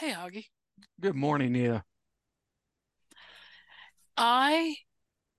Hey, 0.00 0.12
Augie. 0.12 0.46
Good 0.98 1.14
morning, 1.14 1.52
Nia. 1.52 1.84
I 4.16 4.76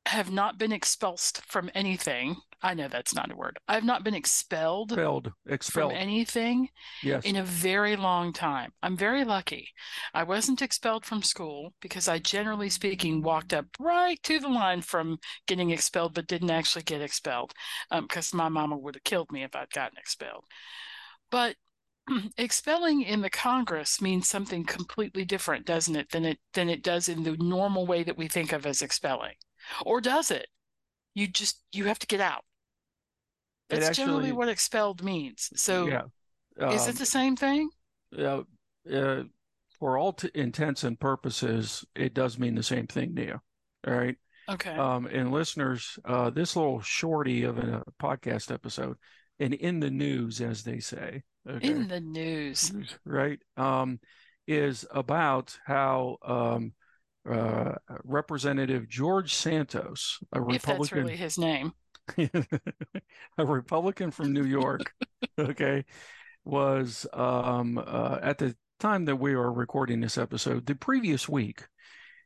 have 0.06 0.30
not 0.30 0.60
been 0.60 0.72
expelled 0.72 1.20
from 1.48 1.72
anything. 1.74 2.36
I 2.62 2.76
know 2.76 2.88
that's 2.88 3.16
not 3.16 3.32
a 3.32 3.36
word. 3.36 3.58
I've 3.68 3.84
not 3.84 4.04
been 4.04 4.14
expelled 4.14 4.92
Expelled, 4.92 5.32
expelled. 5.48 5.94
from 5.94 6.00
anything 6.00 6.70
Yes. 7.02 7.26
in 7.26 7.38
a 7.38 7.44
very 7.44 7.96
long 7.96 8.34
time. 8.34 8.72
I'm 8.84 8.96
very 8.96 9.26
lucky. 9.26 9.70
I 10.14 10.22
wasn't 10.22 10.62
expelled 10.62 11.06
from 11.08 11.24
school 11.24 11.74
because 11.82 12.08
I, 12.08 12.20
generally 12.20 12.70
speaking, 12.70 13.24
walked 13.24 13.56
up 13.56 13.66
right 13.80 14.22
to 14.22 14.40
the 14.40 14.48
line 14.50 14.84
from 14.84 15.18
getting 15.48 15.72
expelled, 15.72 16.14
but 16.14 16.28
didn't 16.28 16.52
actually 16.52 16.84
get 16.84 17.02
expelled 17.02 17.54
um, 17.90 18.04
because 18.04 18.32
my 18.32 18.48
mama 18.48 18.78
would 18.78 18.94
have 18.94 19.04
killed 19.04 19.32
me 19.32 19.42
if 19.42 19.56
I'd 19.56 19.72
gotten 19.72 19.98
expelled. 19.98 20.46
But 21.32 21.56
expelling 22.38 23.02
in 23.02 23.22
the 23.22 23.30
Congress 23.30 24.02
means 24.02 24.28
something 24.28 24.66
completely 24.66 25.26
different, 25.26 25.66
doesn't 25.66 25.96
it, 25.96 26.10
than 26.12 26.26
it 26.26 26.40
than 26.54 26.70
it 26.70 26.84
does 26.84 27.10
in 27.10 27.24
the 27.24 27.38
normal 27.38 27.86
way 27.86 28.04
that 28.04 28.18
we 28.18 28.28
think 28.28 28.52
of 28.54 28.66
as 28.66 28.82
expelling. 28.82 29.34
Or 29.86 30.02
does 30.02 30.32
it? 30.32 30.48
You 31.14 31.28
just 31.28 31.62
you 31.72 31.86
have 31.86 32.00
to 32.00 32.08
get 32.08 32.22
out. 32.22 32.44
That's 33.70 33.96
generally 33.96 34.32
what 34.32 34.50
expelled 34.50 35.04
means. 35.04 35.50
So 35.56 35.88
yeah. 35.88 36.04
is 36.72 36.88
it 36.88 36.92
Um, 36.92 36.96
the 36.96 37.06
same 37.06 37.36
thing? 37.36 37.70
uh, 38.18 38.44
uh, 38.92 39.24
for 39.80 39.98
all 39.98 40.14
t 40.14 40.30
intents 40.36 40.84
and 40.84 41.00
purposes, 41.00 41.86
it 41.96 42.14
does 42.14 42.38
mean 42.38 42.56
the 42.56 42.64
same 42.64 42.88
thing, 42.88 43.14
Nia. 43.14 43.42
All 43.88 43.94
right. 43.94 44.16
Okay. 44.50 44.76
Um, 44.76 45.06
and 45.06 45.32
listeners, 45.32 45.98
uh, 46.06 46.30
this 46.30 46.56
little 46.56 46.82
shorty 46.82 47.44
of 47.44 47.58
a 47.58 47.84
podcast 48.02 48.52
episode, 48.52 48.98
and 49.40 49.54
in 49.54 49.80
the 49.80 49.90
news, 49.90 50.42
as 50.42 50.64
they 50.64 50.80
say, 50.80 51.24
okay, 51.50 51.68
In 51.68 51.88
the 51.88 52.00
news. 52.00 52.72
right, 53.06 53.40
um, 53.58 54.00
is 54.48 54.86
about 54.92 55.58
how 55.66 56.18
um, 56.26 56.74
uh, 57.30 57.74
Representative 58.04 58.88
George 58.90 59.34
Santos, 59.34 60.20
a 60.34 60.42
If 60.50 60.64
that's 60.64 60.92
really 60.92 61.14
Republican, 61.14 61.18
his 61.18 61.38
name. 61.38 61.74
a 63.38 63.46
Republican 63.46 64.12
from 64.12 64.34
New 64.34 64.46
York, 64.46 64.92
okay, 65.40 65.86
was 66.44 67.06
um, 67.14 67.78
uh, 67.78 68.18
at 68.22 68.38
the 68.38 68.56
time 68.80 69.06
that 69.06 69.18
we 69.18 69.34
are 69.34 69.52
recording 69.52 70.02
this 70.02 70.18
episode, 70.18 70.66
the 70.66 70.76
previous 70.76 71.30
week, 71.30 71.68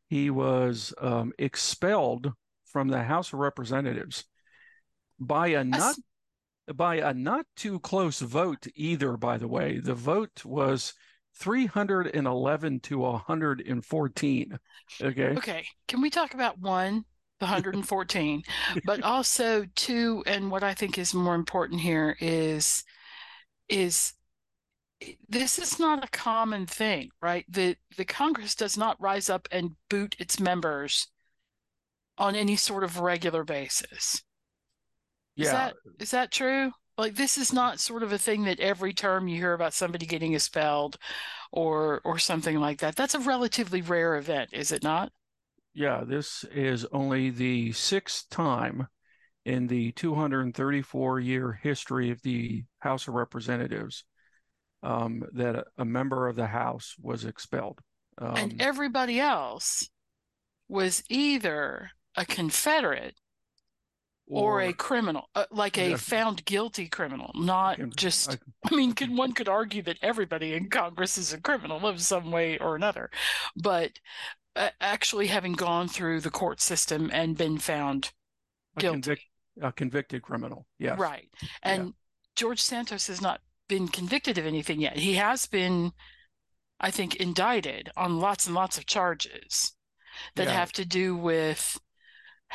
he 0.07 0.29
was 0.29 0.93
um, 1.01 1.33
expelled 1.37 2.31
from 2.65 2.87
the 2.87 3.03
House 3.03 3.33
of 3.33 3.39
Representatives 3.39 4.23
by 5.19 5.47
a 5.47 5.63
not 5.63 5.81
Us- 5.81 5.99
by 6.73 6.95
a 6.95 7.13
not 7.13 7.45
too 7.55 7.79
close 7.79 8.19
vote 8.19 8.67
either, 8.75 9.17
by 9.17 9.37
the 9.37 9.47
way. 9.47 9.79
The 9.79 9.93
vote 9.93 10.43
was 10.45 10.93
311 11.35 12.79
to 12.81 12.99
114. 12.99 14.59
Okay. 15.01 15.23
Okay. 15.23 15.65
Can 15.87 16.01
we 16.01 16.09
talk 16.09 16.33
about 16.33 16.59
one, 16.59 17.05
the 17.39 17.45
114, 17.45 18.43
but 18.85 19.03
also 19.03 19.65
two, 19.75 20.23
and 20.25 20.49
what 20.49 20.63
I 20.63 20.73
think 20.73 20.97
is 20.97 21.13
more 21.13 21.35
important 21.35 21.81
here 21.81 22.15
is 22.19 22.83
is 23.67 24.13
this 25.27 25.59
is 25.59 25.79
not 25.79 26.05
a 26.05 26.09
common 26.09 26.65
thing, 26.65 27.09
right? 27.21 27.45
The 27.49 27.75
the 27.97 28.05
Congress 28.05 28.55
does 28.55 28.77
not 28.77 29.01
rise 29.01 29.29
up 29.29 29.47
and 29.51 29.75
boot 29.89 30.15
its 30.19 30.39
members 30.39 31.07
on 32.17 32.35
any 32.35 32.55
sort 32.55 32.83
of 32.83 32.99
regular 32.99 33.43
basis. 33.43 34.23
Is 35.37 35.51
Yeah. 35.51 35.51
that 35.51 35.75
is 35.99 36.11
that 36.11 36.31
true? 36.31 36.73
Like 36.97 37.15
this 37.15 37.37
is 37.37 37.51
not 37.53 37.79
sort 37.79 38.03
of 38.03 38.11
a 38.11 38.17
thing 38.17 38.43
that 38.45 38.59
every 38.59 38.93
term 38.93 39.27
you 39.27 39.37
hear 39.37 39.53
about 39.53 39.73
somebody 39.73 40.05
getting 40.05 40.33
expelled 40.33 40.97
or 41.51 42.01
or 42.05 42.19
something 42.19 42.59
like 42.59 42.79
that. 42.79 42.95
That's 42.95 43.15
a 43.15 43.19
relatively 43.19 43.81
rare 43.81 44.15
event, 44.17 44.51
is 44.53 44.71
it 44.71 44.83
not? 44.83 45.11
Yeah. 45.73 46.03
This 46.05 46.43
is 46.45 46.85
only 46.91 47.29
the 47.29 47.71
sixth 47.73 48.29
time 48.29 48.87
in 49.45 49.67
the 49.67 49.91
234 49.93 51.19
year 51.19 51.53
history 51.53 52.11
of 52.11 52.21
the 52.23 52.65
House 52.79 53.07
of 53.07 53.15
Representatives 53.15 54.05
um, 54.83 55.23
that 55.33 55.55
a, 55.55 55.65
a 55.79 55.85
member 55.85 56.27
of 56.27 56.35
the 56.35 56.47
House 56.47 56.95
was 57.01 57.25
expelled. 57.25 57.81
And 58.35 58.53
Um, 58.53 58.57
everybody 58.59 59.19
else 59.19 59.89
was 60.67 61.03
either 61.09 61.91
a 62.15 62.25
Confederate 62.25 63.15
or 64.27 64.61
a 64.61 64.73
criminal, 64.73 65.29
uh, 65.35 65.45
like 65.51 65.77
a 65.77 65.91
yeah, 65.91 65.97
found 65.97 66.45
guilty 66.45 66.87
criminal, 66.87 67.31
I 67.35 67.39
not 67.45 67.75
can, 67.75 67.91
just, 67.95 68.31
I, 68.31 68.37
I 68.71 68.75
mean, 68.75 68.93
can, 68.93 69.15
one 69.15 69.33
could 69.33 69.47
argue 69.49 69.81
that 69.83 69.99
everybody 70.01 70.53
in 70.53 70.69
Congress 70.69 71.17
is 71.17 71.33
a 71.33 71.39
criminal 71.41 71.85
of 71.87 72.01
some 72.01 72.31
way 72.31 72.57
or 72.57 72.75
another, 72.75 73.09
but 73.55 73.99
uh, 74.55 74.69
actually 74.81 75.27
having 75.27 75.53
gone 75.53 75.87
through 75.87 76.21
the 76.21 76.31
court 76.31 76.61
system 76.61 77.09
and 77.13 77.37
been 77.37 77.57
found 77.57 78.11
a 78.77 78.81
guilty. 78.81 79.01
convict, 79.01 79.23
a 79.61 79.71
convicted 79.71 80.21
criminal. 80.21 80.67
Yes. 80.79 80.99
Right. 80.99 81.29
Yeah. 81.65 81.73
And 81.73 81.93
George 82.35 82.61
Santos 82.61 83.07
has 83.07 83.21
not 83.21 83.41
been 83.67 83.87
convicted 83.87 84.37
of 84.37 84.45
anything 84.45 84.81
yet. 84.81 84.97
He 84.97 85.15
has 85.15 85.45
been, 85.47 85.93
I 86.79 86.91
think, 86.91 87.15
indicted 87.15 87.89
on 87.97 88.19
lots 88.19 88.45
and 88.45 88.55
lots 88.55 88.77
of 88.77 88.85
charges 88.85 89.73
that 90.35 90.47
Yeah. 90.47 90.53
have 90.53 90.71
to 90.73 90.85
do 90.85 91.15
with 91.15 91.79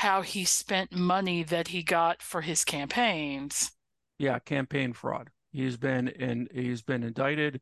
how 0.00 0.22
he 0.22 0.44
spent 0.44 0.92
money 0.92 1.42
that 1.42 1.68
he 1.68 1.82
got 1.82 2.22
for 2.22 2.42
his 2.42 2.64
campaigns. 2.64 3.72
Yeah. 4.18 4.38
Campaign 4.38 4.92
fraud. 4.92 5.30
He's 5.52 5.76
been 5.76 6.08
in, 6.08 6.48
he's 6.52 6.82
been 6.82 7.02
indicted 7.02 7.60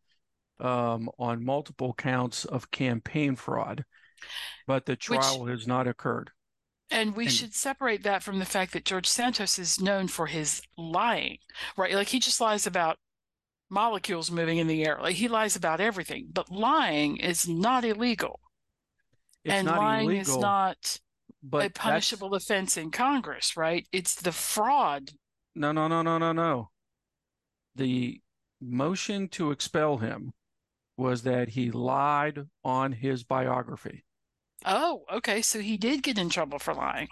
um, 0.60 1.10
on 1.18 1.44
multiple 1.44 1.94
counts 1.94 2.44
of 2.46 2.70
campaign 2.72 3.36
fraud, 3.36 3.84
but 4.66 4.86
the 4.86 4.96
Which, 5.06 5.36
trial 5.36 5.46
has 5.46 5.66
not 5.66 5.88
occurred. 5.88 6.32
and 6.90 7.14
we 7.16 7.26
And 7.26 7.28
should 7.28 7.54
separate 7.54 8.02
that 8.02 8.22
from 8.22 8.38
the 8.38 8.44
fact 8.46 8.72
that 8.72 8.84
George 8.84 9.06
Santos 9.06 9.58
is 9.58 9.80
known 9.80 10.08
for 10.08 10.26
his 10.26 10.62
lying, 10.76 11.38
right? 11.76 11.94
Like 11.94 12.08
he 12.08 12.20
just 12.20 12.40
lies 12.40 12.66
about 12.66 12.98
molecules 13.70 14.30
moving 14.30 14.58
in 14.58 14.66
the 14.68 14.84
air. 14.86 14.98
Like 15.02 15.16
he 15.16 15.28
lies 15.28 15.56
about 15.56 15.80
everything, 15.80 16.28
but 16.32 16.50
lying 16.50 17.18
is 17.18 17.48
not 17.48 17.84
illegal. 17.84 18.40
it's 19.44 19.62
And 19.62 19.64
not 19.64 19.82
lying 19.82 20.14
is 20.14 20.38
illegal, 20.38 20.38
not 20.38 20.76
a 20.76 21.07
but 21.42 21.60
that's 21.60 21.78
punishable 21.78 22.34
offense 22.34 22.76
in 22.76 22.90
Congress, 22.90 23.56
right? 23.56 23.86
It's 23.92 24.14
the 24.14 24.32
fraud. 24.32 25.10
no, 25.54 25.72
no, 25.72 25.88
no, 25.88 26.02
no, 26.02 26.18
no, 26.18 26.32
no. 26.32 26.70
The 27.76 28.20
motion 28.60 29.28
to 29.28 29.50
expel 29.50 29.98
him 29.98 30.32
was 30.96 31.22
that 31.22 31.50
he 31.50 31.70
lied 31.70 32.46
on 32.64 32.92
his 32.92 33.22
biography. 33.22 34.04
Oh, 34.66 35.04
okay. 35.12 35.42
So 35.42 35.60
he 35.60 35.76
did 35.76 36.02
get 36.02 36.18
in 36.18 36.28
trouble 36.28 36.58
for 36.58 36.74
lying. 36.74 37.08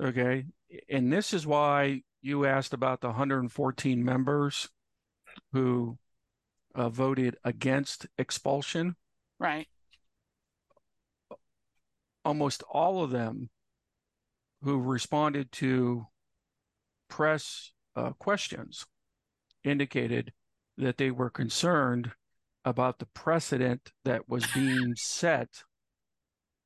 Okay. 0.00 0.46
And 0.88 1.12
this 1.12 1.32
is 1.32 1.46
why 1.46 2.02
you 2.22 2.44
asked 2.44 2.72
about 2.72 3.00
the 3.00 3.08
114 3.08 4.04
members 4.04 4.68
who 5.52 5.96
uh, 6.74 6.88
voted 6.88 7.36
against 7.44 8.06
expulsion. 8.18 8.96
Right. 9.38 9.68
Almost 12.24 12.62
all 12.70 13.02
of 13.02 13.10
them 13.10 13.48
who 14.62 14.78
responded 14.78 15.50
to 15.52 16.06
press 17.08 17.72
uh, 17.96 18.10
questions 18.12 18.86
indicated 19.64 20.32
that 20.76 20.96
they 20.96 21.10
were 21.10 21.30
concerned 21.30 22.12
about 22.64 22.98
the 22.98 23.06
precedent 23.06 23.90
that 24.04 24.28
was 24.28 24.46
being 24.54 24.94
set. 24.96 25.62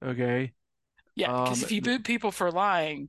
Okay. 0.04 0.52
Yeah, 1.14 1.28
because 1.28 1.62
Um, 1.62 1.64
if 1.64 1.72
you 1.72 1.80
boot 1.82 2.04
people 2.04 2.30
for 2.30 2.50
lying, 2.50 3.08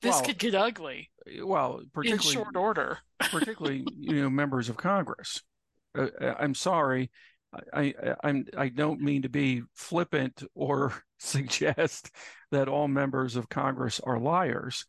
this 0.00 0.14
well, 0.16 0.24
could 0.24 0.38
get 0.38 0.54
ugly 0.54 1.10
well, 1.42 1.78
in 1.78 1.90
particularly 1.90 2.32
short 2.32 2.56
order. 2.56 2.98
particularly 3.18 3.84
you 3.96 4.22
know 4.22 4.30
members 4.30 4.68
of 4.68 4.76
Congress. 4.76 5.42
Uh, 5.96 6.08
uh, 6.20 6.34
I'm 6.38 6.54
sorry, 6.54 7.10
I, 7.72 7.94
I 7.94 8.14
I'm 8.24 8.46
I 8.56 8.68
don't 8.68 9.00
mean 9.00 9.22
to 9.22 9.28
be 9.28 9.62
flippant 9.74 10.42
or 10.54 10.92
suggest 11.18 12.10
that 12.50 12.68
all 12.68 12.88
members 12.88 13.36
of 13.36 13.48
Congress 13.48 14.00
are 14.00 14.18
liars, 14.18 14.84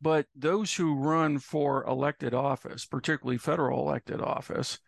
but 0.00 0.26
those 0.34 0.74
who 0.74 0.94
run 0.96 1.38
for 1.38 1.84
elected 1.84 2.34
office, 2.34 2.84
particularly 2.86 3.38
federal 3.38 3.88
elected 3.88 4.20
office, 4.20 4.78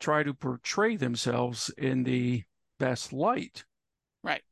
try 0.00 0.22
to 0.22 0.34
portray 0.34 0.96
themselves 0.96 1.70
in 1.78 2.04
the 2.04 2.42
best 2.78 3.12
light. 3.12 3.64
Right. 4.22 4.42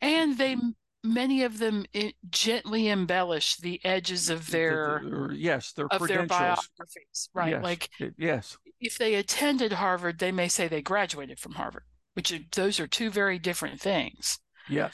And 0.00 0.38
they, 0.38 0.56
many 1.04 1.42
of 1.44 1.58
them 1.58 1.84
gently 2.30 2.88
embellish 2.88 3.56
the 3.56 3.80
edges 3.84 4.30
of 4.30 4.46
The- 4.46 4.52
their 4.52 5.02
the- 5.04 5.36
yes, 5.36 5.72
their 5.72 5.86
of 5.86 6.06
their 6.08 6.26
biographies, 6.26 7.28
right? 7.34 7.50
Yes, 7.50 7.62
Like 7.62 7.90
yes, 8.16 8.56
if 8.80 8.98
they 8.98 9.14
attended 9.14 9.72
Harvard, 9.72 10.18
they 10.18 10.32
may 10.32 10.48
say 10.48 10.68
they 10.68 10.82
graduated 10.82 11.38
from 11.38 11.52
Harvard, 11.52 11.84
which 12.14 12.32
are, 12.32 12.38
those 12.54 12.78
are 12.80 12.86
two 12.86 13.10
very 13.10 13.38
different 13.38 13.80
things. 13.80 14.38
yes. 14.68 14.92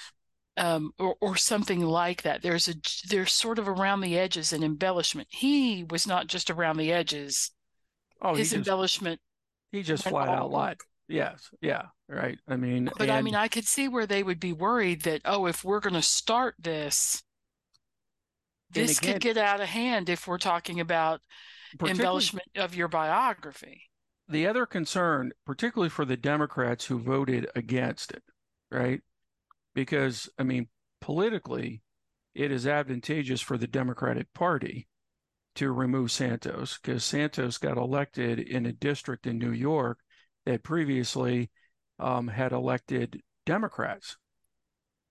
Um, 0.57 0.93
or, 1.01 1.17
or 1.21 1.37
something 1.37 1.81
like 1.81 2.23
that. 2.23 2.43
There's 2.43 2.69
a 2.69 2.75
there's 3.09 3.33
sort 3.33 3.59
of 3.59 3.69
around 3.69 4.03
the 4.03 4.17
edges 4.17 4.53
an 4.53 4.63
embellishment. 4.63 5.27
He 5.33 5.85
was 5.91 6.07
not 6.07 6.29
just 6.29 6.49
around 6.49 6.77
the 6.77 6.93
edges. 6.93 7.51
Oh, 8.23 8.35
he 8.35 8.39
His 8.39 8.51
just 8.51 8.59
embellishment 8.59 9.21
he 9.73 9.83
just 9.83 10.05
flat 10.05 10.29
out 10.29 10.53
lied. 10.53 10.77
Yes, 11.09 11.51
yeah. 11.61 11.87
right? 12.09 12.39
I 12.47 12.57
mean, 12.57 12.89
but 12.97 13.09
and, 13.09 13.11
I 13.11 13.23
mean, 13.23 13.35
I 13.35 13.49
could 13.49 13.67
see 13.67 13.89
where 13.89 14.07
they 14.07 14.23
would 14.23 14.41
be 14.41 14.53
worried 14.53 15.03
that, 15.03 15.23
oh, 15.25 15.47
if 15.47 15.65
we're 15.65 15.81
going 15.81 15.95
to 15.95 16.03
start 16.03 16.55
this, 16.59 17.23
this 18.71 18.99
again, 18.99 19.15
could 19.15 19.23
get 19.23 19.37
out 19.37 19.61
of 19.61 19.69
hand 19.69 20.09
if 20.09 20.27
we're 20.27 20.39
talking 20.39 20.81
about 20.81 21.21
embellishment 21.83 22.49
of 22.57 22.75
your 22.75 22.89
biography. 22.89 23.83
The 24.29 24.47
other 24.47 24.67
concern, 24.67 25.33
particularly 25.45 25.91
for 25.91 26.05
the 26.05 26.17
Democrats 26.17 26.87
who 26.87 26.99
voted 26.99 27.47
against 27.55 28.11
it, 28.13 28.23
right? 28.71 29.01
Because, 29.75 30.29
I 30.39 30.45
mean, 30.45 30.69
politically, 31.01 31.83
it 32.35 32.51
is 32.51 32.67
advantageous 32.67 33.41
for 33.41 33.59
the 33.59 33.67
Democratic 33.67 34.33
Party 34.35 34.89
to 35.57 35.71
remove 35.71 36.11
Santos 36.11 36.79
because 36.79 37.05
Santos 37.05 37.59
got 37.59 37.77
elected 37.77 38.41
in 38.41 38.67
a 38.67 38.73
district 38.73 39.27
in 39.27 39.39
New 39.39 39.53
York 39.53 39.99
that 40.47 40.63
previously 40.63 41.51
um, 41.99 42.29
had 42.29 42.53
elected 42.53 43.21
Democrats. 43.47 44.17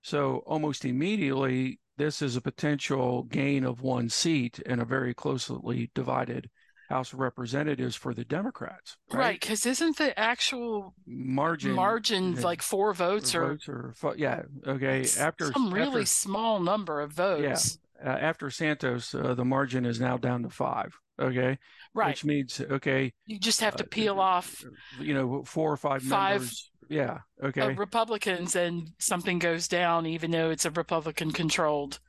So 0.01 0.43
almost 0.45 0.83
immediately, 0.83 1.79
this 1.97 2.21
is 2.21 2.35
a 2.35 2.41
potential 2.41 3.23
gain 3.23 3.63
of 3.63 3.81
one 3.81 4.09
seat 4.09 4.59
in 4.59 4.79
a 4.79 4.85
very 4.85 5.13
closely 5.13 5.91
divided 5.93 6.49
House 6.89 7.13
of 7.13 7.19
Representatives 7.19 7.95
for 7.95 8.13
the 8.13 8.25
Democrats. 8.25 8.97
Right, 9.11 9.39
because 9.39 9.65
right, 9.65 9.71
isn't 9.71 9.97
the 9.97 10.17
actual 10.17 10.93
margin 11.05 11.71
margin 11.71 12.39
like 12.41 12.61
four 12.61 12.93
votes 12.93 13.33
or, 13.33 13.47
votes 13.47 13.67
or 13.67 13.93
yeah 14.15 14.43
okay 14.67 15.05
after 15.19 15.51
some 15.51 15.73
really 15.73 16.01
after, 16.01 16.05
small 16.05 16.59
number 16.59 17.01
of 17.01 17.11
votes. 17.11 17.79
Yeah, 18.03 18.11
uh, 18.11 18.17
after 18.17 18.49
Santos, 18.49 19.15
uh, 19.15 19.33
the 19.33 19.45
margin 19.45 19.85
is 19.85 19.99
now 19.99 20.17
down 20.17 20.43
to 20.43 20.49
five. 20.49 20.93
Okay, 21.19 21.57
right, 21.93 22.09
which 22.09 22.25
means 22.25 22.59
okay, 22.59 23.13
you 23.25 23.39
just 23.39 23.61
have 23.61 23.75
to 23.77 23.83
uh, 23.83 23.87
peel 23.89 24.19
uh, 24.19 24.23
off, 24.23 24.63
you 24.99 25.13
know, 25.13 25.43
four 25.45 25.71
or 25.71 25.77
five, 25.77 26.03
five 26.03 26.41
members. 26.41 26.71
Yeah, 26.93 27.19
okay, 27.43 27.73
Republicans, 27.73 28.55
and 28.55 28.91
something 28.99 29.39
goes 29.39 29.67
down, 29.67 30.05
even 30.05 30.29
though 30.29 30.51
it's 30.51 30.65
a 30.65 30.71
Republican-controlled 30.71 31.99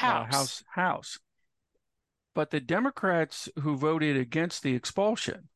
uh, 0.00 0.04
house. 0.04 0.32
house, 0.32 0.64
house. 0.74 1.18
But 2.34 2.50
the 2.50 2.60
Democrats 2.60 3.48
who 3.58 3.76
voted 3.76 4.16
against 4.16 4.62
the 4.62 4.74
expulsion 4.74 5.48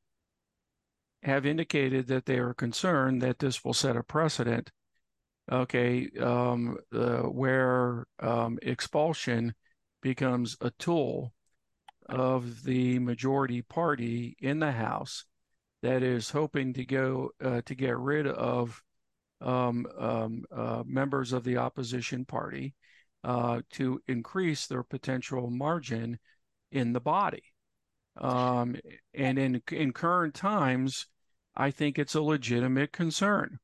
have 1.23 1.47
indicated 1.47 2.09
that 2.09 2.27
they 2.27 2.39
are 2.39 2.53
concerned 2.53 3.23
that 3.23 3.39
this 3.39 3.65
will 3.65 3.75
set 3.75 3.97
a 3.97 4.03
precedent, 4.03 4.73
okay, 5.51 6.11
um, 6.21 6.77
uh, 6.93 7.23
where 7.23 8.07
um, 8.19 8.59
expulsion 8.61 9.55
becomes 10.03 10.57
a 10.61 10.71
tool 10.81 11.33
of 12.09 12.65
the 12.65 12.99
majority 12.99 13.63
party 13.63 14.37
in 14.41 14.59
the 14.59 14.73
House 14.73 15.25
that 15.85 16.03
is 16.03 16.31
hoping 16.31 16.73
to 16.73 16.85
go 16.87 17.31
uh, 17.43 17.61
to 17.67 17.75
get 17.75 17.97
rid 17.99 18.27
of 18.27 18.83
um, 19.43 19.87
um 19.99 20.45
uh, 20.51 20.83
members 20.87 21.35
of 21.35 21.45
the 21.45 21.59
opposition 21.59 22.25
party 22.25 22.75
uh, 23.23 23.61
to 23.71 24.01
increase 24.09 24.67
their 24.67 24.83
potential 24.83 25.51
margin 25.51 26.19
in 26.73 26.95
the 26.95 27.01
body. 27.01 27.43
Um, 28.17 28.77
and 29.13 29.39
in 29.39 29.63
in 29.71 29.93
current 29.93 30.35
times, 30.35 31.07
I 31.55 31.71
think 31.71 31.99
it's 31.99 32.15
a 32.15 32.23
legitimate 32.23 32.93
concern. 32.93 33.59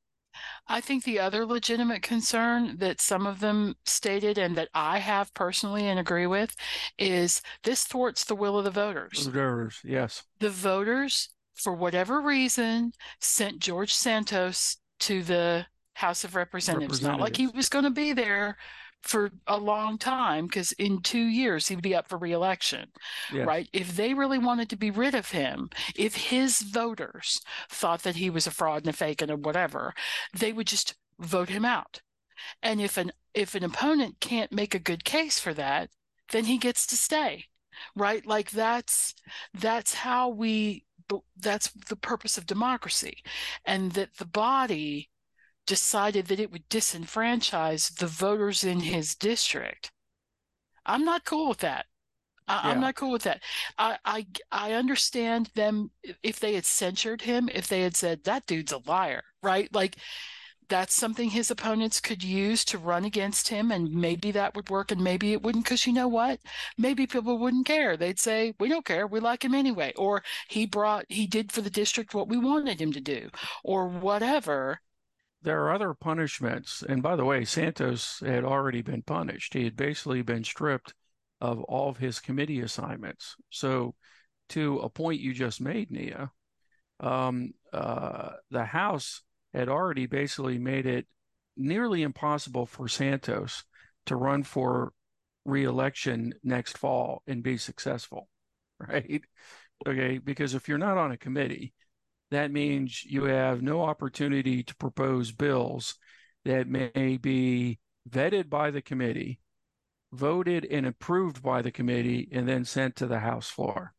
I 0.69 0.81
think 0.81 1.05
the 1.05 1.19
other 1.19 1.47
legitimate 1.47 2.03
concern 2.03 2.77
that 2.79 3.01
some 3.01 3.27
of 3.27 3.41
them 3.41 3.77
stated 3.85 4.37
and 4.37 4.57
that 4.57 4.69
I 4.75 4.99
have 4.99 5.33
personally 5.35 5.87
and 5.87 5.99
agree 5.99 6.27
with 6.27 6.55
is 6.99 7.43
this 7.65 7.85
thwarts 7.85 8.25
the 8.25 8.37
will 8.37 8.59
of 8.59 8.65
the 8.65 8.71
voters. 8.71 9.25
The 9.25 9.31
voters, 9.31 9.81
yes. 9.85 10.23
The 10.39 10.51
voters, 10.51 11.31
for 11.61 11.75
whatever 11.75 12.21
reason, 12.21 12.93
sent 13.21 13.59
George 13.59 13.93
Santos 13.93 14.79
to 15.01 15.23
the 15.23 15.67
House 15.95 16.25
of 16.25 16.35
Representatives. 16.35 17.03
Not 17.03 17.21
like 17.21 17.37
he 17.37 17.47
was 17.47 17.69
going 17.69 17.85
to 17.85 17.91
be 17.91 18.13
there 18.13 18.57
for 19.03 19.31
a 19.47 19.57
long 19.57 19.99
time 19.99 20.47
because 20.47 20.73
in 20.73 21.01
two 21.01 21.25
years 21.27 21.69
he'd 21.69 21.83
be 21.83 21.95
up 21.95 22.09
for 22.09 22.19
reelection, 22.19 22.89
yes. 23.33 23.47
right? 23.47 23.69
If 23.73 23.97
they 23.97 24.15
really 24.15 24.39
wanted 24.39 24.69
to 24.71 24.77
be 24.77 24.91
rid 24.91 25.15
of 25.15 25.31
him, 25.31 25.71
if 25.97 26.15
his 26.15 26.61
voters 26.61 27.41
thought 27.71 28.03
that 28.03 28.17
he 28.17 28.31
was 28.31 28.47
a 28.47 28.51
fraud 28.51 28.83
and 28.83 28.95
a 28.95 28.97
fake 28.97 29.23
and 29.23 29.31
a 29.31 29.37
whatever, 29.37 29.95
they 30.37 30.53
would 30.53 30.67
just 30.67 30.95
vote 31.19 31.49
him 31.49 31.65
out. 31.65 32.03
And 32.63 32.81
if 32.81 32.97
an 32.97 33.13
if 33.35 33.55
an 33.55 33.65
opponent 33.65 34.17
can't 34.21 34.53
make 34.53 34.75
a 34.75 34.79
good 34.79 35.05
case 35.05 35.39
for 35.39 35.55
that, 35.55 35.91
then 36.31 36.45
he 36.45 36.59
gets 36.59 36.87
to 36.89 36.97
stay, 36.97 37.45
right? 37.95 38.25
Like 38.25 38.51
that's 38.51 39.15
that's 39.55 39.95
how 39.95 40.29
we 40.31 40.85
that's 41.37 41.71
the 41.89 41.97
purpose 41.97 42.39
of 42.39 42.47
democracy, 42.47 43.23
and 43.65 43.93
that 43.93 44.17
the 44.17 44.27
body 44.27 45.11
decided 45.67 46.27
that 46.27 46.41
it 46.41 46.51
would 46.51 46.69
disenfranchise 46.69 47.97
the 47.97 48.07
voters 48.07 48.65
in 48.65 48.81
his 48.81 49.15
district. 49.15 49.93
I'm 50.87 51.05
not 51.05 51.25
cool 51.25 51.49
with 51.49 51.59
that. 51.59 51.87
I, 52.49 52.73
am 52.73 52.81
not 52.81 52.97
cool 52.97 53.13
with 53.13 53.23
that. 53.23 53.43
I, 53.79 53.99
I 54.05 54.27
I 54.51 54.73
understand 54.73 55.51
them 55.55 55.91
if 56.23 56.41
they 56.41 56.55
had 56.55 56.65
censured 56.65 57.23
him, 57.23 57.49
if 57.53 57.69
they 57.69 57.83
had 57.83 57.95
said 57.95 58.25
that 58.25 58.47
dude's 58.47 58.73
a 58.73 58.81
liar, 58.87 59.23
right? 59.43 59.73
Like 59.73 59.97
that's 60.71 60.95
something 60.95 61.31
his 61.31 61.51
opponents 61.51 62.01
could 62.01 62.25
use 62.25 62.65
to 62.67 62.79
run 62.79 63.05
against 63.05 63.49
him, 63.49 63.71
and 63.71 63.93
maybe 63.93 64.31
that 64.33 64.55
would 64.57 64.71
work, 64.71 64.91
and 64.91 65.03
maybe 65.03 65.33
it 65.33 65.43
wouldn't. 65.43 65.65
Because 65.65 65.87
you 65.87 65.93
know 65.93 66.09
what? 66.09 66.41
Maybe 66.79 67.07
people 67.07 67.37
wouldn't 67.39 67.67
care. 67.67 67.97
They'd 67.97 68.19
say 68.19 68.55
we 68.59 68.69
don't 68.69 68.85
care, 68.85 69.07
we 69.07 69.21
like 69.21 69.45
him 69.45 69.55
anyway, 69.55 69.93
or 69.97 70.23
he 70.49 70.67
brought 70.67 71.05
he 71.09 71.27
did 71.27 71.53
for 71.53 71.61
the 71.61 71.71
district 71.71 72.15
what 72.15 72.29
we 72.29 72.39
wanted 72.39 72.81
him 72.81 72.93
to 72.93 73.01
do, 73.01 73.29
or 73.65 73.87
whatever 73.89 74.81
there 75.43 75.63
are 75.63 75.73
other 75.73 75.95
punishments. 75.95 76.83
And 76.87 77.03
by 77.03 77.17
the 77.17 77.25
way, 77.25 77.45
Santos 77.45 78.23
had 78.25 78.45
already 78.45 78.83
been 78.83 79.03
punished. 79.03 79.55
He 79.55 79.65
had 79.65 79.77
basically 79.77 80.23
been 80.23 80.45
stripped 80.45 80.95
of 81.41 81.63
all 81.65 81.89
of 81.89 81.97
his 81.97 82.21
committee 82.21 82.61
assignments. 82.61 83.37
So, 83.49 83.95
to 84.51 84.79
a 84.81 84.91
point 84.91 85.21
you 85.21 85.33
just 85.33 85.61
made, 85.61 85.91
Nia, 85.91 86.33
um, 86.99 87.53
uh, 87.73 88.33
the 88.51 88.65
House 88.65 89.23
had 89.53 89.69
already 89.69 90.07
basically 90.07 90.59
made 90.59 90.87
it 90.87 91.07
nearly 91.57 92.03
impossible 92.03 92.67
for 92.67 92.89
Santos 92.89 93.65
to 94.07 94.17
run 94.17 94.43
for 94.43 94.93
reelection 95.45 96.35
next 96.43 96.79
fall 96.79 97.23
and 97.27 97.43
be 97.43 97.57
successful, 97.57 98.29
right? 98.79 99.23
Okay, 99.87 100.19
because 100.19 100.55
if 100.55 100.69
you're 100.69 100.79
not 100.79 100.99
on 100.99 101.13
a 101.13 101.17
committee, 101.17 101.73
that 102.31 102.53
means 102.53 103.05
you 103.05 103.25
have 103.25 103.63
no 103.63 103.83
opportunity 103.83 104.63
to 104.63 104.77
propose 104.77 105.33
bills 105.33 105.97
that 106.45 106.69
may 106.69 107.19
be 107.21 107.79
vetted 108.09 108.49
by 108.49 108.71
the 108.71 108.83
committee, 108.83 109.41
voted 110.13 110.65
and 110.65 110.87
approved 110.87 111.43
by 111.43 111.61
the 111.63 111.73
committee, 111.73 112.29
and 112.33 112.49
then 112.49 112.65
sent 112.65 112.97
to 112.97 113.07
the 113.07 113.19
House 113.21 113.49
floor. 113.49 113.95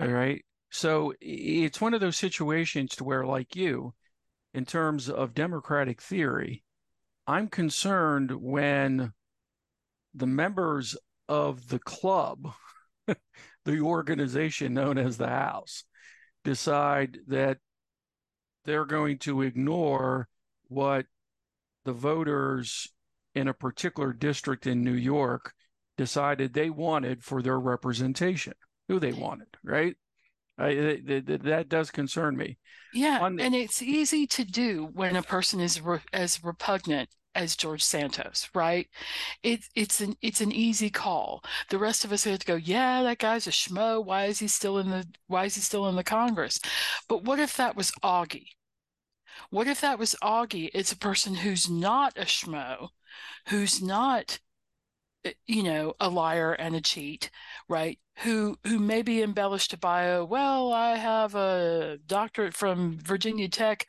All 0.00 0.08
right. 0.08 0.44
So 0.70 1.14
it's 1.20 1.80
one 1.80 1.94
of 1.94 2.00
those 2.00 2.16
situations 2.16 2.94
to 2.96 3.04
where, 3.04 3.24
like 3.24 3.56
you, 3.56 3.94
in 4.58 4.64
terms 4.64 5.08
of 5.08 5.34
democratic 5.34 6.02
theory, 6.02 6.64
I'm 7.28 7.46
concerned 7.46 8.32
when 8.32 9.12
the 10.12 10.26
members 10.26 10.96
of 11.28 11.68
the 11.68 11.78
club, 11.78 12.52
the 13.64 13.80
organization 13.80 14.74
known 14.74 14.98
as 14.98 15.16
the 15.16 15.28
House, 15.28 15.84
decide 16.42 17.18
that 17.28 17.58
they're 18.64 18.84
going 18.84 19.18
to 19.18 19.42
ignore 19.42 20.26
what 20.66 21.06
the 21.84 21.92
voters 21.92 22.88
in 23.36 23.46
a 23.46 23.54
particular 23.54 24.12
district 24.12 24.66
in 24.66 24.82
New 24.82 24.94
York 24.94 25.54
decided 25.96 26.52
they 26.52 26.68
wanted 26.68 27.22
for 27.22 27.42
their 27.42 27.60
representation, 27.60 28.54
who 28.88 28.98
they 28.98 29.12
wanted, 29.12 29.56
right? 29.62 29.94
I, 30.58 31.00
that, 31.06 31.40
that 31.44 31.68
does 31.68 31.90
concern 31.90 32.36
me. 32.36 32.58
Yeah, 32.92 33.18
the, 33.18 33.42
and 33.42 33.54
it's 33.54 33.82
easy 33.82 34.26
to 34.28 34.44
do 34.44 34.88
when 34.92 35.16
a 35.16 35.22
person 35.22 35.60
is 35.60 35.80
re, 35.80 36.00
as 36.12 36.42
repugnant 36.42 37.10
as 37.34 37.54
George 37.54 37.82
Santos, 37.82 38.48
right? 38.54 38.88
It's 39.42 39.68
it's 39.76 40.00
an 40.00 40.16
it's 40.20 40.40
an 40.40 40.50
easy 40.50 40.90
call. 40.90 41.44
The 41.70 41.78
rest 41.78 42.04
of 42.04 42.12
us 42.12 42.24
have 42.24 42.40
to 42.40 42.46
go, 42.46 42.56
yeah, 42.56 43.02
that 43.02 43.18
guy's 43.18 43.46
a 43.46 43.50
schmo. 43.50 44.04
Why 44.04 44.24
is 44.24 44.40
he 44.40 44.48
still 44.48 44.78
in 44.78 44.90
the 44.90 45.06
why 45.26 45.44
is 45.44 45.54
he 45.54 45.60
still 45.60 45.88
in 45.88 45.96
the 45.96 46.04
Congress? 46.04 46.58
But 47.08 47.24
what 47.24 47.38
if 47.38 47.56
that 47.56 47.76
was 47.76 47.92
Augie? 48.02 48.48
What 49.50 49.68
if 49.68 49.80
that 49.82 49.98
was 49.98 50.16
Augie? 50.22 50.70
It's 50.74 50.92
a 50.92 50.96
person 50.98 51.34
who's 51.34 51.70
not 51.70 52.16
a 52.16 52.22
schmo, 52.22 52.88
who's 53.46 53.80
not 53.82 54.40
Eh, 55.24 55.32
you 55.46 55.62
know 55.62 55.94
a 56.00 56.08
liar 56.08 56.52
and 56.52 56.76
a 56.76 56.80
cheat 56.80 57.30
right 57.68 57.98
who 58.18 58.56
who 58.66 58.78
maybe 58.78 59.22
embellished 59.22 59.72
a 59.72 59.76
bio 59.78 60.24
well 60.24 60.72
i 60.72 60.96
have 60.96 61.34
a 61.34 61.98
doctorate 62.06 62.54
from 62.54 62.98
virginia 63.02 63.48
tech 63.48 63.86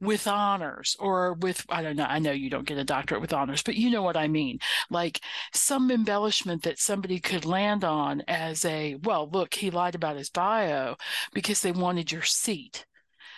with 0.00 0.26
honors 0.26 0.96
or 0.98 1.34
with 1.34 1.64
i 1.68 1.82
don't 1.82 1.96
know 1.96 2.06
i 2.08 2.18
know 2.18 2.32
you 2.32 2.50
don't 2.50 2.66
get 2.66 2.78
a 2.78 2.84
doctorate 2.84 3.20
with 3.20 3.32
honors 3.32 3.62
but 3.62 3.76
you 3.76 3.90
know 3.90 4.02
what 4.02 4.16
i 4.16 4.28
mean. 4.28 4.58
Like 4.90 5.20
some 5.52 5.90
embellishment 5.90 6.62
that 6.62 6.78
somebody 6.78 7.20
could 7.20 7.44
land 7.44 7.84
on 7.84 8.22
as 8.28 8.64
a 8.64 8.96
well 9.02 9.28
look 9.30 9.54
he 9.54 9.70
lied 9.70 9.94
about 9.94 10.16
his 10.16 10.30
bio 10.30 10.96
because 11.32 11.60
they 11.60 11.72
wanted 11.72 12.12
your 12.12 12.22
seat 12.22 12.86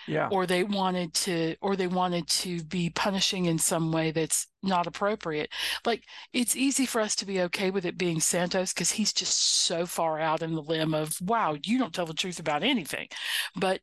Yeah. 0.08 0.28
or 0.30 0.46
they 0.46 0.64
wanted 0.64 1.14
to 1.14 1.56
or 1.60 1.76
they 1.76 1.86
wanted 1.86 2.26
to 2.28 2.62
be 2.64 2.90
punishing 2.90 3.44
in 3.46 3.58
some 3.58 3.92
way 3.92 4.10
that's 4.10 4.46
not 4.62 4.86
appropriate. 4.86 5.50
Like 5.84 6.04
it's 6.32 6.56
easy 6.56 6.86
for 6.86 7.00
us 7.00 7.14
to 7.16 7.26
be 7.26 7.40
okay 7.42 7.70
with 7.70 7.84
it 7.86 7.96
being 7.98 8.20
santos 8.20 8.72
because 8.72 8.92
he's 8.92 9.12
just 9.12 9.38
so 9.38 9.86
far 9.86 10.18
out 10.18 10.42
in 10.42 10.54
the 10.54 10.62
limb 10.62 10.94
of 10.94 11.20
wow 11.20 11.56
you 11.62 11.78
don't 11.78 11.94
tell 11.94 12.06
the 12.06 12.14
truth 12.14 12.38
about 12.40 12.62
anything. 12.62 13.08
But 13.56 13.80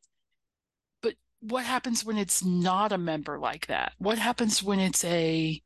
but 1.02 1.14
what 1.40 1.64
happens 1.64 2.04
when 2.04 2.18
it's 2.18 2.44
not 2.44 2.92
a 2.92 2.98
member 2.98 3.38
like 3.38 3.66
that? 3.68 3.92
What 3.98 4.18
happens 4.18 4.62
when 4.62 4.78
it's 4.80 5.04
a 5.04 5.62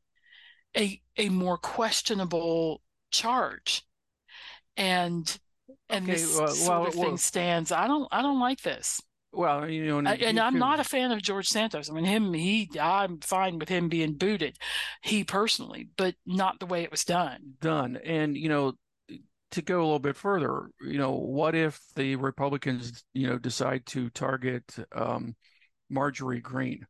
a 0.77 1.01
a 1.17 1.29
more 1.29 1.57
questionable 1.57 2.81
charge? 3.11 3.83
And 4.77 5.37
and 5.89 6.03
Okay, 6.05 6.13
this 6.13 6.37
well- 6.37 6.47
sort 6.49 6.79
well, 6.79 6.87
of 6.87 6.95
well- 6.95 7.07
thing 7.09 7.17
stands. 7.17 7.71
I 7.71 7.87
don't 7.87 8.07
i 8.11 8.21
don't 8.21 8.39
like 8.39 8.61
this 8.61 9.01
Well, 9.35 9.69
you 9.69 9.85
know, 9.85 9.97
and, 9.99 10.19
you 10.19 10.27
and 10.27 10.39
I'm 10.39 10.53
could- 10.53 10.59
not 10.59 10.79
a 10.79 10.83
fan 10.83 11.11
of 11.11 11.21
George 11.21 11.47
Santos. 11.47 11.89
I 11.89 11.93
mean, 11.93 12.05
him, 12.05 12.33
he, 12.33 12.69
I'm 12.79 13.19
fine 13.19 13.59
with 13.59 13.69
him 13.69 13.89
being 13.89 14.13
booted, 14.13 14.57
he 15.01 15.23
personally, 15.23 15.89
but 15.97 16.15
not 16.25 16.59
the 16.59 16.65
way 16.65 16.83
it 16.83 16.91
was 16.91 17.03
done. 17.03 17.55
done. 17.59 17.97
And, 18.03 18.37
you 18.37 18.49
know, 18.49 18.73
to 19.51 19.61
go 19.61 19.79
a 19.79 19.83
little 19.83 19.99
bit 19.99 20.15
further, 20.15 20.69
you 20.81 20.97
know, 20.97 21.11
what 21.11 21.53
if 21.55 21.79
the 21.95 22.15
Republicans, 22.15 23.03
you 23.13 23.27
know, 23.27 23.37
decide 23.37 23.85
to 23.87 24.09
target 24.09 24.63
um, 24.93 25.35
Marjorie 25.89 26.41
Greene 26.41 26.85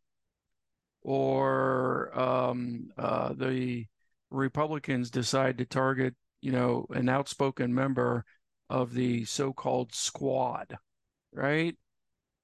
or 1.02 2.18
um, 2.18 2.90
uh, 2.98 3.34
the 3.34 3.86
Republicans 4.32 5.10
decide 5.10 5.58
to 5.58 5.66
target, 5.66 6.16
you 6.42 6.52
know, 6.52 6.86
an 6.92 7.10
outspoken 7.10 7.74
member 7.74 8.26
of 8.70 8.94
the 8.94 9.26
so-called 9.26 9.94
squad, 9.94 10.76
right? 11.32 11.76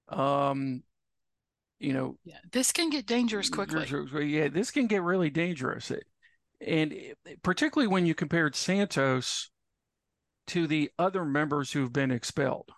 Um, 0.09 0.83
you 1.79 1.93
know, 1.93 2.17
Yeah, 2.23 2.37
this 2.51 2.71
can 2.71 2.89
get 2.89 3.05
dangerous 3.05 3.49
quickly. 3.49 3.87
yeah, 4.27 4.47
this 4.49 4.71
can 4.71 4.87
get 4.87 5.01
really 5.01 5.29
dangerous. 5.29 5.91
And 6.59 6.93
particularly 7.41 7.87
when 7.87 8.05
you 8.05 8.13
compared 8.13 8.55
Santos 8.55 9.49
to 10.47 10.67
the 10.67 10.91
other 10.99 11.25
members 11.25 11.71
who've 11.71 11.91
been 11.93 12.11
expelled, 12.11 12.69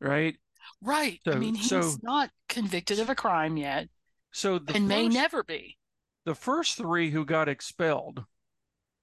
right? 0.00 0.36
Right. 0.80 1.20
I 1.26 1.34
mean, 1.36 1.54
he's 1.56 1.68
so- 1.68 1.96
not 2.02 2.30
convicted 2.48 2.98
of 3.00 3.08
a 3.10 3.14
crime 3.14 3.56
yet 3.56 3.88
So 4.32 4.58
the 4.58 4.74
and 4.76 4.88
may 4.88 5.08
never 5.08 5.42
be. 5.42 5.78
the 6.24 6.34
first 6.34 6.76
three 6.76 7.10
who 7.10 7.24
got 7.24 7.48
expelled, 7.48 8.24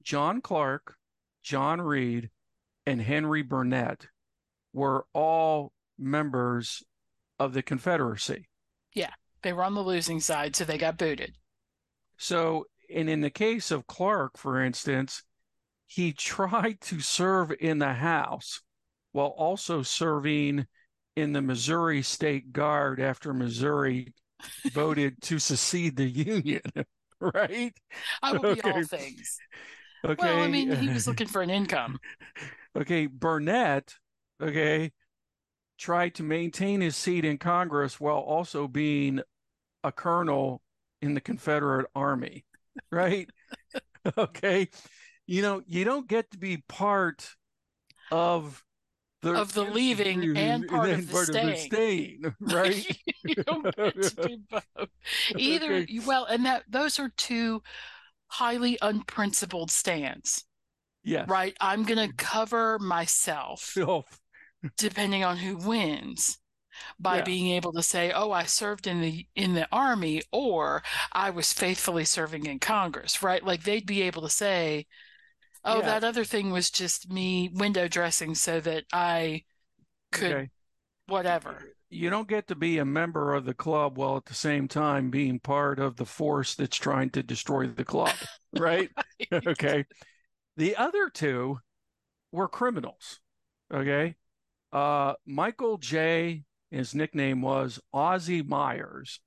John 0.01 0.41
Clark, 0.41 0.95
John 1.43 1.81
Reid, 1.81 2.29
and 2.85 3.01
Henry 3.01 3.41
Burnett, 3.41 4.07
were 4.73 5.05
all 5.13 5.73
members 5.97 6.83
of 7.41 7.53
the 7.53 7.63
Confederacy. 7.63 8.47
Yeah, 8.93 9.09
they 9.41 9.51
were 9.51 9.63
on 9.63 9.73
the 9.73 9.81
losing 9.81 10.19
side, 10.19 10.55
so 10.55 10.63
they 10.63 10.77
got 10.77 10.97
booted. 10.97 11.33
So, 12.17 12.65
and 12.93 13.09
in 13.09 13.21
the 13.21 13.31
case 13.31 13.71
of 13.71 13.87
Clark, 13.87 14.37
for 14.37 14.61
instance, 14.61 15.23
he 15.87 16.13
tried 16.17 16.79
to 16.81 16.99
serve 16.99 17.51
in 17.59 17.79
the 17.79 17.93
House 17.93 18.61
while 19.11 19.33
also 19.37 19.81
serving 19.81 20.67
in 21.15 21.33
the 21.33 21.41
Missouri 21.41 22.03
State 22.03 22.53
Guard 22.53 22.99
after 22.99 23.33
Missouri 23.33 24.13
voted 24.71 25.19
to 25.23 25.39
secede 25.39 25.97
the 25.97 26.05
Union, 26.05 26.61
right? 27.19 27.73
I 28.21 28.33
will 28.33 28.55
be 28.55 28.61
all 28.61 28.83
things. 28.83 29.39
Okay. 30.05 30.15
Well, 30.23 30.43
I 30.43 30.47
mean, 30.47 30.71
he 30.71 30.89
was 30.89 31.07
looking 31.07 31.27
for 31.27 31.41
an 31.41 31.49
income. 31.49 31.99
Okay, 32.75 33.07
Burnett, 33.07 33.95
okay, 34.41 34.91
tried 35.81 36.13
to 36.15 36.23
maintain 36.23 36.79
his 36.79 36.95
seat 36.95 37.25
in 37.25 37.39
Congress 37.39 37.99
while 37.99 38.19
also 38.19 38.67
being 38.67 39.19
a 39.83 39.91
colonel 39.91 40.61
in 41.01 41.15
the 41.15 41.21
Confederate 41.21 41.87
Army, 41.95 42.45
right? 42.91 43.27
okay. 44.17 44.69
You 45.25 45.41
know, 45.41 45.61
you 45.65 45.83
don't 45.83 46.07
get 46.07 46.29
to 46.31 46.37
be 46.37 46.63
part 46.69 47.35
of 48.11 48.63
the 49.23 49.33
Of 49.33 49.53
the 49.53 49.63
leaving 49.63 50.35
and 50.35 50.67
part 50.67 50.89
of 50.89 51.07
the 51.07 51.25
staying. 51.25 51.57
staying, 51.57 52.35
right? 52.39 53.01
you 53.23 53.35
don't 53.35 53.63
get 53.75 54.01
to 54.01 54.27
do 54.27 54.37
both. 54.49 54.89
Either, 55.35 55.73
Okay. 55.73 55.99
well, 56.05 56.25
and 56.25 56.45
that 56.45 56.63
those 56.67 56.99
are 56.99 57.09
two 57.17 57.61
highly 58.27 58.77
unprincipled 58.81 59.69
stands, 59.69 60.43
yes. 61.03 61.27
right? 61.27 61.55
I'm 61.61 61.83
going 61.83 61.99
to 61.99 62.13
mm-hmm. 62.13 62.15
cover 62.15 62.79
myself. 62.79 63.61
Self. 63.61 64.05
Oh, 64.07 64.20
depending 64.77 65.23
on 65.23 65.37
who 65.37 65.57
wins 65.57 66.37
by 66.99 67.21
Yeah. 67.21 67.21
being 67.21 67.49
able 67.49 67.73
to 67.73 67.83
say 67.83 68.11
oh 68.11 68.31
i 68.31 68.43
served 68.45 68.87
in 68.87 69.01
the 69.01 69.27
in 69.35 69.53
the 69.55 69.67
army 69.71 70.21
or 70.31 70.83
i 71.13 71.29
was 71.29 71.53
faithfully 71.53 72.05
serving 72.05 72.45
in 72.45 72.59
congress 72.59 73.23
right 73.23 73.43
like 73.45 73.63
they'd 73.63 73.85
be 73.87 74.01
able 74.03 74.21
to 74.23 74.29
say 74.29 74.85
oh 75.65 75.81
Yeah. 75.81 75.83
that 75.83 76.03
other 76.03 76.25
thing 76.25 76.51
was 76.51 76.71
just 76.71 77.11
me 77.11 77.49
window 77.53 77.87
dressing 77.87 78.35
so 78.35 78.59
that 78.59 78.85
i 78.93 79.43
could 80.11 80.39
Okay. 80.39 80.49
whatever 81.07 81.65
you 81.89 82.09
don't 82.09 82.27
get 82.27 82.47
to 82.47 82.55
be 82.55 82.77
a 82.77 82.85
member 82.85 83.33
of 83.33 83.45
the 83.45 83.53
club 83.53 83.97
while 83.97 84.15
at 84.17 84.25
the 84.25 84.33
same 84.33 84.67
time 84.67 85.09
being 85.09 85.39
part 85.39 85.79
of 85.79 85.97
the 85.97 86.05
force 86.05 86.55
that's 86.55 86.77
trying 86.77 87.09
to 87.11 87.21
destroy 87.23 87.67
the 87.67 87.83
club, 87.85 88.25
right? 88.53 88.91
okay. 89.47 89.85
The 90.57 90.75
other 90.77 91.09
two 91.09 91.59
were 92.31 92.47
criminals. 92.49 93.19
Okay. 93.73 94.15
Uh, 94.71 95.13
Michael 95.25 95.77
J. 95.77 96.43
His 96.69 96.95
nickname 96.95 97.41
was 97.41 97.79
Ozzie 97.93 98.43
Myers, 98.43 99.19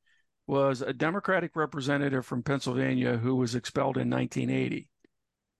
was 0.47 0.81
a 0.81 0.95
Democratic 0.95 1.55
representative 1.55 2.25
from 2.25 2.43
Pennsylvania 2.43 3.19
who 3.19 3.37
was 3.37 3.55
expelled 3.55 3.99
in 3.99 4.09
1980. 4.09 4.89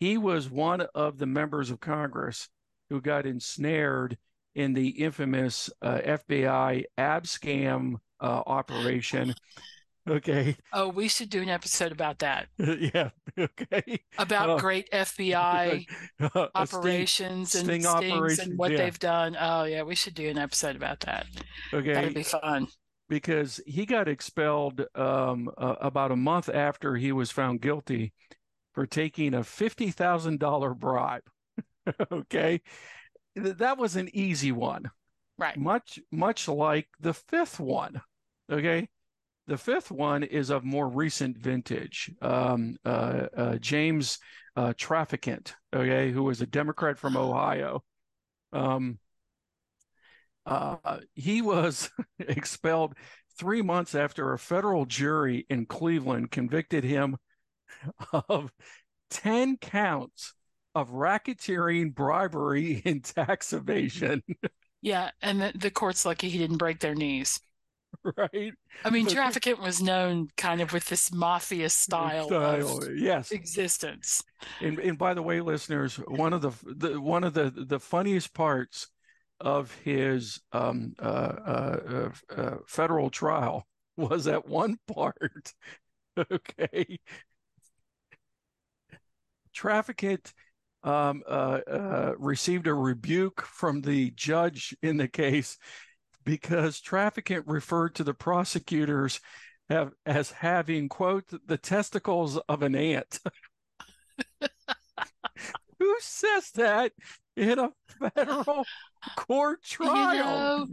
He 0.00 0.17
was 0.17 0.50
one 0.50 0.83
of 0.95 1.19
the 1.19 1.26
members 1.26 1.71
of 1.71 1.81
Congress 1.81 2.49
who 2.88 3.00
got 3.00 3.26
ensnared 3.26 4.17
in 4.55 4.73
the 4.73 4.88
infamous 4.88 5.71
uh, 5.83 5.99
FBI 5.99 6.85
Abscam 6.99 7.95
uh, 8.21 8.43
operation. 8.47 9.35
Okay. 10.08 10.56
oh 10.73 10.88
we 10.88 11.08
should 11.08 11.30
do 11.30 11.40
an 11.40 11.49
episode 11.49 11.90
about 11.92 12.18
that 12.18 12.49
yeah. 12.58 13.11
Okay. 13.38 14.00
about 14.18 14.50
Oh. 14.50 14.58
great 14.58 14.90
fbi 14.92 15.87
A 16.20 16.28
sting- 16.28 16.49
operations 16.54 17.54
and 17.54 17.64
sting 17.64 17.82
stings 17.82 17.87
operation, 17.87 18.50
and 18.50 18.58
what 18.58 18.70
yeah. 18.70 18.76
they've 18.78 18.99
done 18.99 19.37
oh 19.40 19.64
yeah 19.64 19.82
we 19.82 19.94
should 19.94 20.14
do 20.14 20.28
an 20.28 20.38
episode 20.38 20.76
about 20.76 21.00
that 21.00 21.26
Okay. 21.73 21.94
that'd 21.94 22.14
be 22.14 22.23
fun 22.23 22.66
because 23.08 23.61
he 23.66 23.87
got 23.87 24.08
expelled 24.08 24.84
um, 24.94 25.50
uh, 25.58 25.75
about 25.80 26.11
a 26.12 26.16
month 26.16 26.49
after 26.49 26.96
he 26.96 27.12
was 27.12 27.30
found 27.30 27.61
guilty 27.61 28.12
for 28.73 28.87
taking 28.87 29.34
a 29.34 29.40
$50,000 29.40 30.78
bribe. 30.78 31.23
okay. 32.11 32.61
Th- 33.37 33.56
That 33.56 33.76
was 33.78 33.96
an 33.96 34.08
easy 34.14 34.52
one, 34.52 34.90
right 35.38 35.56
much, 35.56 36.00
much 36.11 36.49
like 36.49 36.88
the 36.99 37.12
fifth 37.12 37.61
one. 37.61 38.00
Okay. 38.50 38.88
The 39.47 39.59
fifth 39.59 39.91
one 39.91 40.23
is 40.23 40.51
of 40.51 40.65
more 40.65 40.89
recent 40.89 41.37
vintage. 41.37 42.11
Um, 42.23 42.77
uh, 42.85 43.27
uh, 43.37 43.57
James 43.57 44.19
uh, 44.57 44.73
Traficant, 44.75 45.53
okay, 45.75 46.11
who 46.11 46.23
was 46.23 46.41
a 46.41 46.47
Democrat 46.47 46.99
from 46.99 47.17
Ohio. 47.17 47.83
Um, 48.53 48.99
uh, 50.47 50.99
he 51.15 51.43
was 51.43 51.91
expelled 52.19 52.95
three 53.39 53.63
months 53.63 53.95
after 53.95 54.33
a 54.33 54.39
federal 54.39 54.87
jury 54.87 55.47
in 55.51 55.67
Cleveland 55.67 56.31
convicted 56.31 56.85
him 56.85 57.17
of 58.29 58.53
10 59.11 59.59
counts 59.59 60.35
of 60.75 60.91
racketeering, 60.91 61.95
bribery, 61.95 62.83
and 62.87 63.05
tax 63.05 63.53
evasion, 63.53 64.23
yeah 64.85 65.11
and 65.23 65.41
the, 65.41 65.53
the 65.57 65.71
court's 65.71 66.05
lucky 66.05 66.29
he 66.29 66.39
didn't 66.39 66.59
break 66.59 66.79
their 66.79 66.95
knees 66.95 67.41
right? 68.16 68.52
I 68.84 68.90
mean. 68.90 69.06
Traficant 69.06 69.61
was 69.61 69.82
known 69.82 70.28
kind 70.37 70.61
of 70.61 70.73
with 70.73 70.87
this 70.87 71.12
mafia 71.12 71.68
style, 71.68 72.26
Style, 72.26 72.78
of 72.78 72.96
yes. 72.96 73.30
existence. 73.30 74.23
And, 74.61 74.78
and 74.78 74.99
by 74.99 75.14
the 75.14 75.23
way, 75.23 75.40
listeners, 75.40 75.96
one 75.96 76.32
of 76.32 76.42
the, 76.42 76.52
the 76.64 77.00
one 77.00 77.25
of 77.25 77.34
the 77.34 77.52
the 77.54 77.80
funniest 77.80 78.34
parts 78.34 78.88
of 79.40 79.75
his 79.84 80.40
um, 80.52 80.94
uh, 80.99 81.02
uh, 81.02 81.80
uh, 82.30 82.40
uh, 82.40 82.56
federal 82.66 83.11
trial 83.11 83.66
was 83.96 84.26
at 84.26 84.46
one 84.49 84.78
part. 84.87 85.52
Okay, 86.16 87.00
Traficant 89.52 90.32
um, 90.84 91.25
uh, 91.26 91.61
uh, 91.66 92.14
received 92.18 92.68
a 92.68 92.75
rebuke 92.75 93.42
from 93.42 93.80
the 93.80 94.12
judge 94.12 94.76
in 94.80 94.96
the 94.96 95.08
case 95.08 95.58
because 96.25 96.81
Traficant 96.81 97.45
referred 97.47 97.95
to 97.97 98.04
the 98.04 98.14
prosecutors 98.14 99.21
have, 99.69 99.93
as 100.04 100.31
having 100.31 100.88
quote 100.88 101.25
the 101.47 101.59
testicles 101.59 102.37
of 102.49 102.62
an 102.62 102.75
ant. 102.75 103.21
Who 105.78 105.97
says 106.00 106.50
that 106.52 106.93
in 107.37 107.59
a 107.59 107.71
oh, 107.71 108.11
federal 108.14 108.64
court 109.16 109.62
trial? 109.62 110.14
You 110.14 110.21
know, 110.21 110.66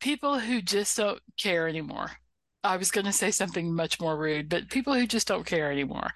people 0.00 0.38
who 0.38 0.60
just 0.60 0.96
don't 0.96 1.20
care 1.38 1.68
anymore. 1.68 2.10
I 2.62 2.76
was 2.76 2.90
going 2.90 3.06
to 3.06 3.12
say 3.12 3.30
something 3.30 3.74
much 3.74 4.00
more 4.00 4.16
rude, 4.16 4.48
but 4.48 4.68
people 4.68 4.94
who 4.94 5.06
just 5.06 5.28
don't 5.28 5.46
care 5.46 5.70
anymore. 5.72 6.10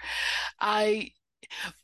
I, 0.60 1.12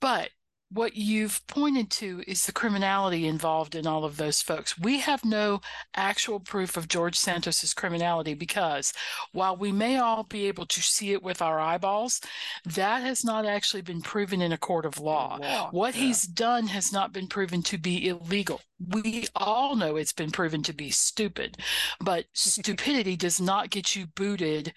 but 0.00 0.30
what 0.73 0.97
you've 0.97 1.45
pointed 1.47 1.91
to 1.91 2.23
is 2.27 2.47
the 2.47 2.53
criminality 2.53 3.27
involved 3.27 3.75
in 3.75 3.87
all 3.87 4.05
of 4.05 4.17
those 4.17 4.41
folks. 4.41 4.79
We 4.79 5.00
have 5.00 5.25
no 5.25 5.61
actual 5.97 6.39
proof 6.39 6.77
of 6.77 6.89
George 6.89 7.17
Santos's 7.17 7.75
criminality 7.75 8.35
because 8.35 8.93
while 9.33 9.57
we 9.57 9.73
may 9.73 9.99
all 9.99 10.23
be 10.23 10.47
able 10.47 10.67
to 10.67 10.81
see 10.81 11.12
it 11.12 11.23
with 11.23 11.43
our 11.43 11.59
eyeballs, 11.59 12.21
that 12.65 13.03
has 13.03 13.25
not 13.25 13.47
actually 13.47 13.83
been 13.83 14.00
proven 14.00 14.41
in 14.41 14.53
a 14.53 14.59
court 14.59 14.87
of 14.87 15.00
law. 15.00 15.39
law. 15.41 15.71
What 15.71 15.95
yeah. 15.95 16.03
he's 16.03 16.23
done 16.23 16.69
has 16.69 16.93
not 16.93 17.12
been 17.12 17.27
proven 17.27 17.62
to 17.65 17.79
be 17.79 18.09
illegal. 18.09 18.61
We 18.79 19.27
all 19.35 19.75
know 19.75 19.97
it's 19.97 20.12
been 20.12 20.31
proven 20.31 20.62
to 20.65 20.73
be 20.73 20.91
stupid, 20.91 21.59
but 22.00 22.27
stupidity 22.33 23.17
does 23.17 23.41
not 23.41 23.71
get 23.71 23.97
you 23.97 24.07
booted 24.07 24.73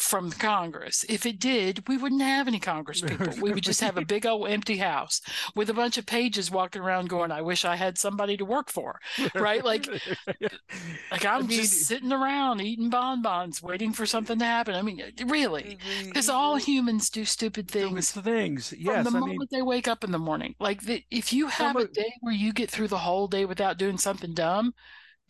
from 0.00 0.30
Congress. 0.32 1.04
If 1.08 1.26
it 1.26 1.38
did, 1.38 1.86
we 1.88 1.96
wouldn't 1.96 2.22
have 2.22 2.48
any 2.48 2.58
Congress 2.58 3.00
people. 3.06 3.28
We 3.40 3.52
would 3.52 3.64
just 3.64 3.80
have 3.80 3.96
a 3.96 4.04
big 4.04 4.26
old 4.26 4.48
empty 4.48 4.78
house 4.78 5.20
with 5.54 5.70
a 5.70 5.74
bunch 5.74 5.98
of 5.98 6.06
pages 6.06 6.50
walking 6.50 6.82
around 6.82 7.08
going, 7.08 7.30
I 7.30 7.42
wish 7.42 7.64
I 7.64 7.76
had 7.76 7.98
somebody 7.98 8.36
to 8.36 8.44
work 8.44 8.70
for. 8.70 9.00
Right? 9.34 9.64
Like 9.64 9.86
like 11.10 11.24
I'm 11.24 11.44
I 11.44 11.46
mean, 11.46 11.50
just 11.50 11.86
sitting 11.86 12.12
around 12.12 12.60
eating 12.60 12.90
bonbons 12.90 13.62
waiting 13.62 13.92
for 13.92 14.06
something 14.06 14.38
to 14.38 14.44
happen. 14.44 14.74
I 14.74 14.82
mean, 14.82 15.02
really. 15.26 15.78
Because 16.04 16.28
all 16.28 16.56
humans 16.56 17.10
do 17.10 17.24
stupid 17.24 17.68
things. 17.68 18.12
Things. 18.12 18.74
Yes. 18.76 19.04
From 19.04 19.04
the 19.04 19.18
I 19.18 19.20
moment 19.20 19.38
mean, 19.38 19.48
they 19.50 19.62
wake 19.62 19.88
up 19.88 20.04
in 20.04 20.12
the 20.12 20.18
morning. 20.18 20.54
Like 20.58 20.82
the, 20.82 21.04
if 21.10 21.32
you 21.32 21.48
have 21.48 21.76
a 21.76 21.86
day 21.86 22.12
where 22.20 22.34
you 22.34 22.52
get 22.52 22.70
through 22.70 22.88
the 22.88 22.98
whole 22.98 23.28
day 23.28 23.44
without 23.44 23.78
doing 23.78 23.98
something 23.98 24.34
dumb, 24.34 24.74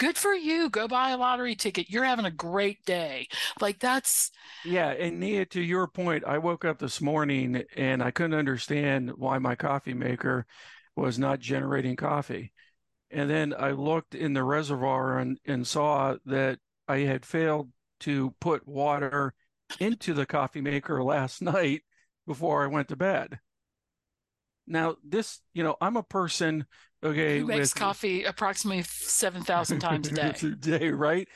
good 0.01 0.17
for 0.17 0.33
you. 0.33 0.71
Go 0.71 0.89
buy 0.89 1.11
a 1.11 1.19
lottery 1.19 1.55
ticket. 1.55 1.91
You're 1.91 2.05
having 2.05 2.25
a 2.25 2.31
great 2.31 2.85
day. 2.87 3.29
Like 3.61 3.79
that's 3.79 4.33
yeah. 4.65 4.89
And 4.89 5.21
Nia, 5.21 5.45
to 5.47 5.61
your 5.61 5.87
point, 5.87 6.25
I 6.25 6.39
woke 6.39 6.65
up 6.65 6.79
this 6.79 7.01
morning 7.01 7.63
and 7.77 8.03
I 8.03 8.11
couldn't 8.11 8.39
understand 8.39 9.13
why 9.17 9.39
my 9.39 9.55
coffee 9.55 9.95
maker 9.95 10.47
was 10.97 11.19
not 11.19 11.39
generating 11.39 11.97
coffee. 11.97 12.53
And 13.11 13.29
then 13.29 13.55
I 13.57 13.73
looked 13.73 14.15
in 14.15 14.33
the 14.33 14.43
reservoir 14.43 15.19
and, 15.19 15.39
and 15.45 15.67
saw 15.67 16.17
that 16.27 16.59
I 16.89 17.01
had 17.01 17.27
failed 17.27 17.71
to 18.01 18.35
put 18.41 18.67
water 18.67 19.35
into 19.81 20.15
the 20.15 20.27
coffee 20.27 20.63
maker 20.63 21.05
last 21.05 21.43
night 21.43 21.83
before 22.27 22.65
I 22.65 22.69
went 22.69 22.89
to 22.89 22.97
bed. 22.97 23.39
Now, 24.67 24.97
this, 25.05 25.41
you 25.53 25.63
know, 25.63 25.77
I'm 25.81 25.97
a 25.97 26.03
person 26.03 26.65
Okay, 27.03 27.39
who 27.39 27.47
makes 27.47 27.75
with, 27.75 27.75
coffee 27.77 28.25
approximately 28.25 28.83
seven 28.83 29.43
thousand 29.43 29.81
times 29.81 30.09
a 30.09 30.13
day. 30.15 30.35
a 30.43 30.51
day, 30.51 30.91
right? 30.91 31.29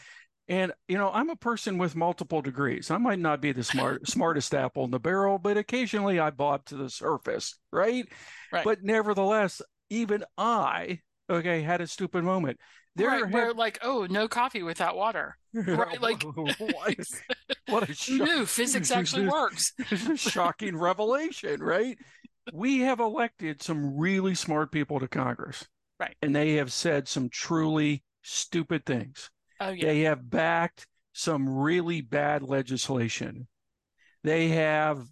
And 0.46 0.72
you 0.88 0.98
know, 0.98 1.10
I'm 1.10 1.30
a 1.30 1.36
person 1.36 1.78
with 1.78 1.96
multiple 1.96 2.42
degrees. 2.42 2.90
I 2.90 2.98
might 2.98 3.18
not 3.18 3.40
be 3.40 3.52
the 3.52 3.64
smart 3.64 4.06
smartest 4.08 4.54
apple 4.54 4.84
in 4.84 4.90
the 4.90 5.00
barrel, 5.00 5.38
but 5.38 5.56
occasionally 5.56 6.20
I 6.20 6.30
bob 6.30 6.66
to 6.66 6.76
the 6.76 6.90
surface, 6.90 7.58
right? 7.72 8.06
Right. 8.52 8.64
But 8.64 8.82
nevertheless, 8.82 9.62
even 9.88 10.24
I, 10.36 11.00
okay, 11.30 11.62
had 11.62 11.80
a 11.80 11.86
stupid 11.86 12.24
moment. 12.24 12.58
There 12.96 13.08
right, 13.08 13.28
where 13.28 13.52
like, 13.52 13.80
oh, 13.82 14.06
no 14.08 14.28
coffee 14.28 14.62
without 14.62 14.96
water. 14.96 15.36
Right, 15.54 16.00
like 16.00 16.20
what 17.68 17.88
a 17.88 17.94
shock. 17.94 18.28
new 18.28 18.44
physics 18.44 18.90
actually 18.90 19.28
works. 19.28 19.72
shocking 20.16 20.76
revelation, 20.76 21.62
right? 21.62 21.96
We 22.52 22.80
have 22.80 23.00
elected 23.00 23.62
some 23.62 23.96
really 23.96 24.34
smart 24.34 24.72
people 24.72 25.00
to 25.00 25.08
Congress. 25.08 25.66
Right. 25.98 26.16
And 26.22 26.34
they 26.34 26.54
have 26.54 26.72
said 26.72 27.08
some 27.08 27.28
truly 27.28 28.02
stupid 28.22 28.84
things. 28.84 29.30
Oh, 29.60 29.70
yeah. 29.70 29.86
They 29.86 30.00
have 30.02 30.28
backed 30.28 30.86
some 31.12 31.48
really 31.48 32.00
bad 32.00 32.42
legislation. 32.42 33.46
They 34.24 34.48
have, 34.48 35.06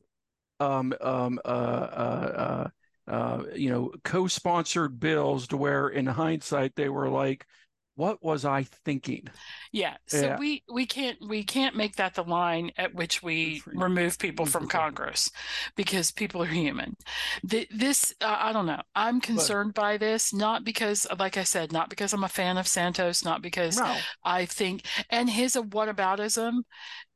um, 0.59 0.93
um, 1.01 1.39
uh, 1.45 1.49
uh, 1.49 2.69
uh, 3.09 3.11
uh 3.11 3.43
you 3.55 3.71
know, 3.71 3.93
co-sponsored 4.05 4.99
bills 4.99 5.47
to 5.49 5.57
where, 5.57 5.89
in 5.89 6.07
hindsight, 6.07 6.75
they 6.75 6.89
were 6.89 7.09
like, 7.09 7.47
what 7.95 8.23
was 8.23 8.45
I 8.45 8.63
thinking? 8.85 9.29
Yeah. 9.71 9.97
So 10.07 10.21
yeah. 10.21 10.39
we 10.39 10.63
we 10.73 10.87
can't 10.87 11.19
we 11.27 11.45
can't 11.45 11.77
make 11.77 11.97
that 11.97 12.15
the 12.15 12.25
line 12.25 12.71
at 12.79 12.95
which 12.95 13.23
we 13.23 13.63
remove 13.67 14.19
people 14.19 14.47
from 14.47 14.67
Congress 14.67 15.31
because 15.77 16.11
people 16.11 16.43
are 16.43 16.47
human. 16.47 16.97
The, 17.45 17.69
this 17.71 18.15
uh, 18.21 18.37
I 18.41 18.53
don't 18.53 18.67
know. 18.67 18.81
I'm 18.95 19.21
concerned 19.21 19.75
but, 19.75 19.83
by 19.83 19.97
this 19.99 20.33
not 20.33 20.65
because 20.65 21.07
like 21.19 21.37
I 21.37 21.45
said, 21.45 21.73
not 21.73 21.91
because 21.91 22.13
I'm 22.13 22.25
a 22.25 22.29
fan 22.29 22.57
of 22.57 22.67
Santos, 22.67 23.25
not 23.25 23.43
because 23.43 23.79
no. 23.79 23.97
I 24.25 24.47
think 24.47 24.87
and 25.11 25.29
his 25.29 25.55
a 25.57 25.63
whataboutism 25.63 26.63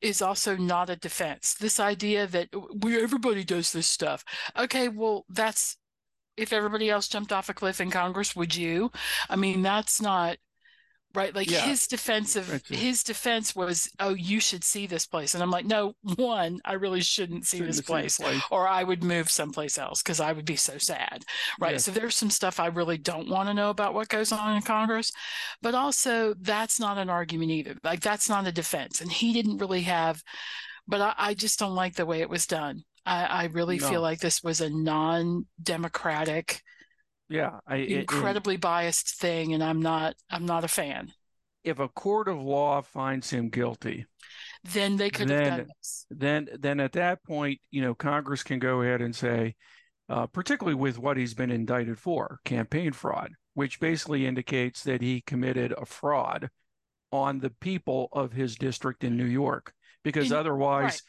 is 0.03 0.21
also 0.21 0.57
not 0.57 0.91
a 0.91 0.97
defense. 0.97 1.55
This 1.55 1.81
idea 1.81 2.27
that 2.27 2.49
we 2.83 3.01
everybody 3.01 3.45
does 3.45 3.73
this 3.73 3.89
stuff. 3.89 4.25
Okay, 4.59 4.89
well 4.89 5.25
that's 5.31 5.79
if 6.37 6.53
everybody 6.53 6.91
else 6.91 7.09
jumped 7.09 7.33
off 7.33 7.49
a 7.49 7.55
cliff 7.55 7.81
in 7.81 7.91
Congress, 7.91 8.37
would 8.37 8.55
you? 8.55 8.91
I 9.31 9.37
mean, 9.37 9.63
that's 9.63 10.03
not 10.03 10.37
right? 11.17 11.35
Like 11.35 11.51
yeah. 11.51 11.61
his 11.61 11.87
defense 11.87 12.37
of 12.37 12.63
his 12.69 13.03
defense 13.03 13.57
was 13.57 13.91
oh 13.99 14.15
you 14.15 14.39
should 14.41 14.63
see 14.63 14.87
this 14.87 15.07
place. 15.07 15.35
And 15.35 15.43
i'm 15.43 15.51
like 15.51 15.65
no 15.65 15.95
one 16.17 16.61
i 16.65 16.75
really 16.75 17.01
shouldn't 17.01 17.47
see, 17.47 17.59
shouldn't 17.59 17.77
this, 17.77 17.85
place, 17.85 18.19
place, 18.19 18.43
or 18.51 18.69
i 18.69 18.85
would 18.85 19.03
move 19.03 19.31
someplace 19.31 19.79
else 19.79 20.03
because 20.03 20.21
i 20.21 20.33
would 20.33 20.45
be 20.45 20.57
so 20.57 20.79
sad. 20.79 21.25
Right? 21.59 21.81
So 21.81 21.91
there's 21.91 22.15
some 22.15 22.31
stuff 22.31 22.61
i 22.61 22.67
really 22.67 22.99
don't 22.99 23.29
want 23.29 23.49
to 23.49 23.55
know 23.55 23.71
about 23.71 23.95
what 23.95 24.09
goes 24.09 24.33
on 24.33 24.57
in 24.57 24.63
congress 24.63 25.11
but 25.63 25.75
also 25.75 26.35
that's 26.41 26.79
not 26.79 26.99
an 26.99 27.11
argument 27.11 27.51
either. 27.51 27.75
Like 27.83 28.01
that's 28.01 28.29
not 28.29 28.47
a 28.47 28.53
defense. 28.53 29.01
And 29.01 29.11
he 29.11 29.33
didn't 29.33 29.59
really 29.59 29.83
have 29.83 30.23
but 30.87 31.01
i, 31.01 31.15
I 31.17 31.35
just 31.35 31.59
don't 31.59 31.75
like 31.75 31.95
the 31.95 32.07
way 32.07 32.21
it 32.21 32.31
was 32.31 32.47
done. 32.47 32.83
I, 33.05 33.25
I 33.25 33.45
really 33.47 33.79
no. 33.79 33.89
feel 33.89 34.01
like 34.01 34.19
this 34.19 34.43
was 34.43 34.61
a 34.61 34.69
non-democratic 34.69 36.61
yeah 37.29 37.59
I, 37.67 37.77
incredibly 37.77 38.55
it, 38.55 38.61
biased 38.61 39.17
thing 39.17 39.53
and 39.53 39.63
i'm 39.63 39.81
not 39.81 40.15
i'm 40.31 40.47
not 40.47 40.65
a 40.65 40.69
fan. 40.69 41.13
If 41.65 41.81
a 41.81 41.89
court 41.89 42.29
of 42.29 42.41
law 42.41 42.81
finds 42.81 43.31
him 43.31 43.49
guilty 43.49 44.07
then 44.73 44.97
they 44.97 45.11
could 45.11 45.27
then, 45.27 45.45
have 45.45 45.57
done 45.59 45.67
this. 45.79 46.07
then 46.11 46.49
then 46.59 46.81
at 46.81 46.93
that 46.93 47.25
point 47.25 47.59
you 47.71 47.83
know 47.83 47.95
congress 47.95 48.45
can 48.45 48.61
go 48.61 48.83
ahead 48.83 49.01
and 49.01 49.15
say 49.15 49.57
uh, 50.09 50.29
particularly 50.29 50.77
with 50.77 50.97
what 50.97 51.17
he's 51.17 51.35
been 51.35 51.51
indicted 51.51 51.99
for 51.99 52.39
campaign 52.45 52.93
fraud 52.93 53.33
which 53.55 53.81
basically 53.81 54.27
indicates 54.27 54.85
that 54.85 55.03
he 55.03 55.23
committed 55.23 55.75
a 55.77 55.85
fraud 55.85 56.51
on 57.11 57.41
the 57.41 57.51
people 57.51 58.09
of 58.13 58.33
his 58.33 58.55
district 58.55 59.03
in 59.03 59.17
new 59.17 59.25
york 59.25 59.73
because 60.05 60.31
in, 60.31 60.37
otherwise 60.37 60.85
right. 60.85 61.03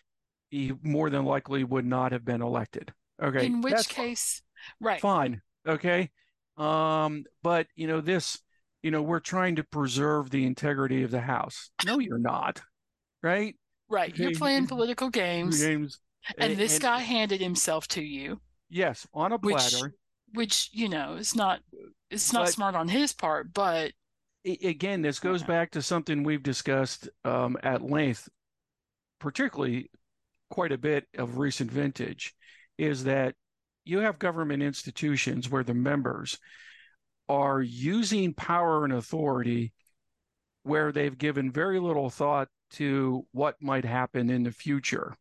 he 0.50 0.74
more 0.82 1.12
than 1.12 1.24
likely 1.24 1.64
would 1.64 1.86
not 1.86 2.12
have 2.12 2.26
been 2.26 2.42
elected. 2.42 2.92
Okay 3.22 3.46
in 3.46 3.62
which 3.62 3.88
case 3.90 4.42
right. 4.82 5.00
Fine 5.00 5.42
Okay. 5.68 6.10
Um, 6.58 7.26
but 7.44 7.68
you 7.76 7.88
know, 7.88 8.02
this, 8.02 8.40
you 8.82 8.92
know, 8.92 9.02
we're 9.02 9.20
trying 9.20 9.58
to 9.58 9.64
preserve 9.64 10.30
the 10.30 10.46
integrity 10.46 11.04
of 11.04 11.12
the 11.12 11.22
house. 11.22 11.70
No, 11.86 12.00
you're 12.00 12.18
not. 12.18 12.62
Right? 13.22 13.56
Right. 13.90 14.16
You're 14.18 14.32
playing 14.32 14.68
political 14.68 15.10
games. 15.10 15.62
Games. 15.62 16.00
And, 16.38 16.52
and 16.52 16.60
this 16.60 16.76
and, 16.76 16.82
guy 16.82 17.00
handed 17.00 17.42
himself 17.42 17.88
to 17.90 18.02
you. 18.02 18.40
Yes, 18.70 19.08
on 19.14 19.32
a 19.32 19.40
platter. 19.40 19.94
Which, 20.34 20.34
which 20.34 20.70
you 20.74 20.90
know, 20.90 21.16
is 21.16 21.36
not 21.36 21.62
it's 22.10 22.34
not 22.34 22.46
but, 22.46 22.54
smart 22.54 22.76
on 22.76 22.88
his 22.88 23.14
part, 23.14 23.54
but 23.54 23.92
again, 24.46 25.02
this 25.02 25.20
goes 25.20 25.42
yeah. 25.42 25.48
back 25.48 25.72
to 25.72 25.82
something 25.82 26.24
we've 26.24 26.44
discussed 26.44 27.10
um, 27.26 27.58
at 27.64 27.82
length, 27.82 28.30
particularly 29.20 29.90
quite 30.50 30.72
a 30.72 30.78
bit 30.78 31.06
of 31.18 31.38
recent 31.38 31.72
vintage, 31.72 32.34
is 32.78 33.04
that 33.06 33.36
you 33.88 34.00
have 34.00 34.20
government 34.20 34.62
institutions 34.62 35.50
where 35.50 35.64
the 35.64 35.74
members 35.74 36.38
are 37.30 37.62
using 37.62 38.34
power 38.34 38.84
and 38.84 38.94
authority 38.94 39.74
where 40.64 40.92
they've 40.92 41.18
given 41.18 41.52
very 41.52 41.80
little 41.80 42.10
thought 42.10 42.50
to 42.70 43.26
what 43.32 43.56
might 43.62 43.86
happen 43.86 44.30
in 44.30 44.44
the 44.44 44.52
future. 44.52 45.16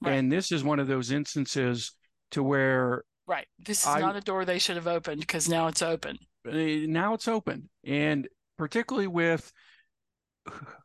Right. 0.00 0.12
And 0.12 0.30
this 0.30 0.52
is 0.52 0.62
one 0.62 0.78
of 0.78 0.86
those 0.86 1.10
instances 1.10 1.92
to 2.32 2.42
where 2.42 3.04
Right. 3.26 3.46
This 3.58 3.80
is 3.80 3.86
I, 3.86 4.00
not 4.00 4.16
a 4.16 4.20
door 4.20 4.44
they 4.44 4.58
should 4.58 4.76
have 4.76 4.86
opened 4.86 5.20
because 5.20 5.48
now 5.48 5.68
it's 5.68 5.82
open. 5.82 6.18
Eh, 6.46 6.84
now 6.86 7.14
it's 7.14 7.26
open. 7.26 7.70
And 7.82 8.28
particularly 8.58 9.06
with 9.06 9.50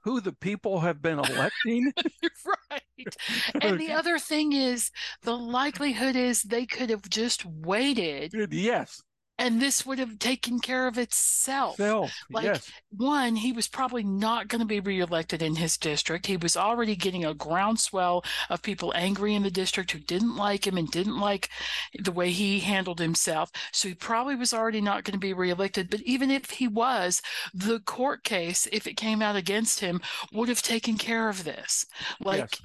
who 0.04 0.22
the 0.22 0.32
people 0.32 0.80
have 0.80 1.02
been 1.02 1.20
electing. 1.20 1.92
right. 2.46 2.69
And 3.62 3.80
the 3.80 3.92
other 3.92 4.18
thing 4.20 4.54
is, 4.54 4.92
the 5.24 5.38
likelihood 5.38 6.16
is 6.16 6.44
they 6.44 6.66
could 6.66 6.90
have 6.90 7.10
just 7.10 7.46
waited. 7.46 8.34
Yes. 8.52 9.02
and 9.38 9.62
this 9.62 9.86
would 9.86 10.00
have 10.00 10.20
taken 10.20 10.60
care 10.60 10.86
of 10.86 10.98
itself. 10.98 11.78
Self, 11.78 12.12
like 12.30 12.44
yes. 12.44 12.70
one, 12.92 13.38
he 13.38 13.54
was 13.54 13.70
probably 13.70 14.04
not 14.04 14.50
going 14.50 14.60
to 14.60 14.66
be 14.68 14.82
reelected 14.82 15.42
in 15.42 15.56
his 15.56 15.78
district. 15.78 16.26
He 16.26 16.36
was 16.36 16.58
already 16.58 16.96
getting 16.98 17.24
a 17.24 17.34
groundswell 17.34 18.26
of 18.50 18.62
people 18.62 18.92
angry 18.98 19.34
in 19.36 19.44
the 19.44 19.50
district 19.50 19.92
who 19.92 20.00
didn't 20.00 20.36
like 20.36 20.68
him 20.68 20.78
and 20.78 20.92
didn't 20.92 21.20
like 21.20 21.50
the 21.98 22.12
way 22.12 22.32
he 22.32 22.60
handled 22.60 23.00
himself. 23.00 23.50
So 23.72 23.88
he 23.88 23.94
probably 23.96 24.36
was 24.36 24.54
already 24.54 24.82
not 24.82 25.06
going 25.06 25.14
to 25.14 25.20
be 25.20 25.34
reelected. 25.34 25.90
But 25.90 26.02
even 26.02 26.30
if 26.32 26.50
he 26.52 26.68
was, 26.68 27.22
the 27.54 27.80
court 27.80 28.24
case, 28.26 28.68
if 28.74 28.88
it 28.88 28.98
came 28.98 29.22
out 29.22 29.38
against 29.38 29.80
him, 29.80 30.02
would 30.34 30.50
have 30.50 30.62
taken 30.62 30.98
care 30.98 31.30
of 31.30 31.46
this. 31.46 31.86
Like 32.20 32.50
yes. 32.52 32.62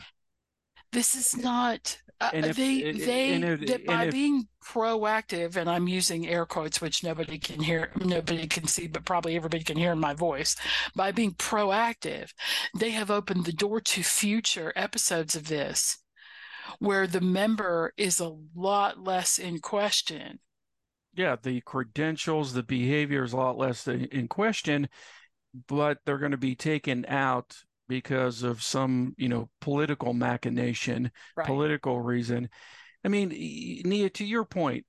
This 0.94 1.14
is 1.14 1.36
not 1.36 1.98
uh, 2.20 2.30
if- 2.32 2.56
they 2.56 2.88
and- 2.88 3.00
they 3.00 3.34
if- 3.34 3.66
that 3.66 3.86
by 3.86 4.04
if- 4.06 4.12
being 4.12 4.48
proactive 4.64 5.56
and 5.56 5.68
i'm 5.68 5.86
using 5.86 6.26
air 6.26 6.46
quotes 6.46 6.80
which 6.80 7.04
nobody 7.04 7.38
can 7.38 7.60
hear 7.60 7.90
nobody 7.96 8.46
can 8.46 8.66
see 8.66 8.86
but 8.86 9.04
probably 9.04 9.36
everybody 9.36 9.62
can 9.62 9.76
hear 9.76 9.92
in 9.92 9.98
my 9.98 10.14
voice 10.14 10.56
by 10.96 11.12
being 11.12 11.32
proactive 11.32 12.30
they 12.78 12.90
have 12.90 13.10
opened 13.10 13.44
the 13.44 13.52
door 13.52 13.78
to 13.80 14.02
future 14.02 14.72
episodes 14.74 15.36
of 15.36 15.48
this 15.48 15.98
where 16.78 17.06
the 17.06 17.20
member 17.20 17.92
is 17.96 18.20
a 18.20 18.34
lot 18.54 18.98
less 18.98 19.38
in 19.38 19.58
question. 19.58 20.38
Yeah, 21.14 21.36
the 21.40 21.60
credentials, 21.60 22.54
the 22.54 22.62
behavior 22.62 23.22
is 23.22 23.32
a 23.32 23.36
lot 23.36 23.56
less 23.58 23.86
in 23.86 24.28
question, 24.28 24.88
but 25.68 25.98
they're 26.04 26.18
going 26.18 26.32
to 26.32 26.36
be 26.36 26.56
taken 26.56 27.04
out 27.06 27.56
because 27.88 28.42
of 28.42 28.62
some, 28.62 29.14
you 29.16 29.28
know, 29.28 29.48
political 29.60 30.12
machination, 30.12 31.10
right 31.36 31.46
political 31.46 32.00
reason. 32.00 32.48
I 33.04 33.08
mean, 33.08 33.28
Nia, 33.84 34.10
to 34.10 34.24
your 34.24 34.44
point, 34.44 34.86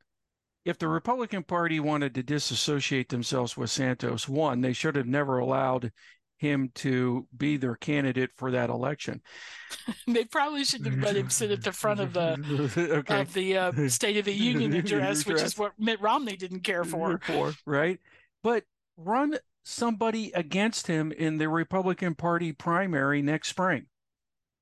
if 0.63 0.79
the 0.79 0.87
Republican 0.87 1.43
Party 1.43 1.79
wanted 1.79 2.15
to 2.15 2.23
disassociate 2.23 3.09
themselves 3.09 3.55
with 3.55 3.69
Santos, 3.69 4.27
one, 4.27 4.61
they 4.61 4.73
should 4.73 4.95
have 4.95 5.05
never 5.05 5.37
allowed 5.37 5.91
him 6.37 6.71
to 6.75 7.27
be 7.35 7.57
their 7.57 7.75
candidate 7.75 8.31
for 8.35 8.51
that 8.51 8.69
election. 8.69 9.21
they 10.07 10.25
probably 10.25 10.63
should 10.63 10.85
have 10.85 10.99
let 10.99 11.15
him 11.15 11.29
sit 11.29 11.51
at 11.51 11.63
the 11.63 11.71
front 11.71 11.99
of 11.99 12.13
the 12.13 12.33
okay. 12.91 13.21
of 13.21 13.33
the 13.33 13.57
uh, 13.57 13.87
state 13.87 14.17
of 14.17 14.25
the 14.25 14.33
union 14.33 14.73
address 14.73 15.25
which 15.25 15.41
is 15.41 15.57
what 15.57 15.71
mitt 15.79 16.01
romney 16.01 16.35
didn't 16.35 16.61
care 16.61 16.83
for 16.83 17.19
for, 17.19 17.53
right? 17.65 17.99
But 18.43 18.63
run 18.97 19.37
somebody 19.67 20.31
against 20.33 20.85
him 20.87 21.11
in 21.11 21.37
the 21.39 21.49
Republican 21.49 22.13
Party 22.15 22.53
primary 22.53 23.21
next 23.21 23.49
spring. 23.49 23.87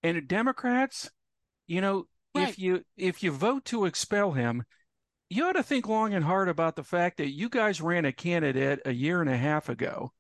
And 0.02 0.28
Democrats, 0.28 1.12
you 1.68 1.82
know, 1.82 2.08
Right. 2.36 2.50
if 2.50 2.58
you 2.58 2.84
if 2.98 3.22
you 3.22 3.32
vote 3.32 3.64
to 3.66 3.86
expel 3.86 4.32
him, 4.32 4.64
you 5.30 5.46
ought 5.46 5.52
to 5.54 5.62
think 5.62 5.88
long 5.88 6.14
and 6.16 6.26
hard 6.26 6.50
about 6.50 6.76
the 6.76 6.84
fact 6.84 7.18
that 7.18 7.30
you 7.32 7.48
guys 7.48 7.80
ran 7.80 8.06
a 8.06 8.12
candidate 8.12 8.80
a 8.86 8.92
year 8.92 9.22
and 9.22 9.30
a 9.30 9.38
half 9.38 9.70
ago, 9.70 10.12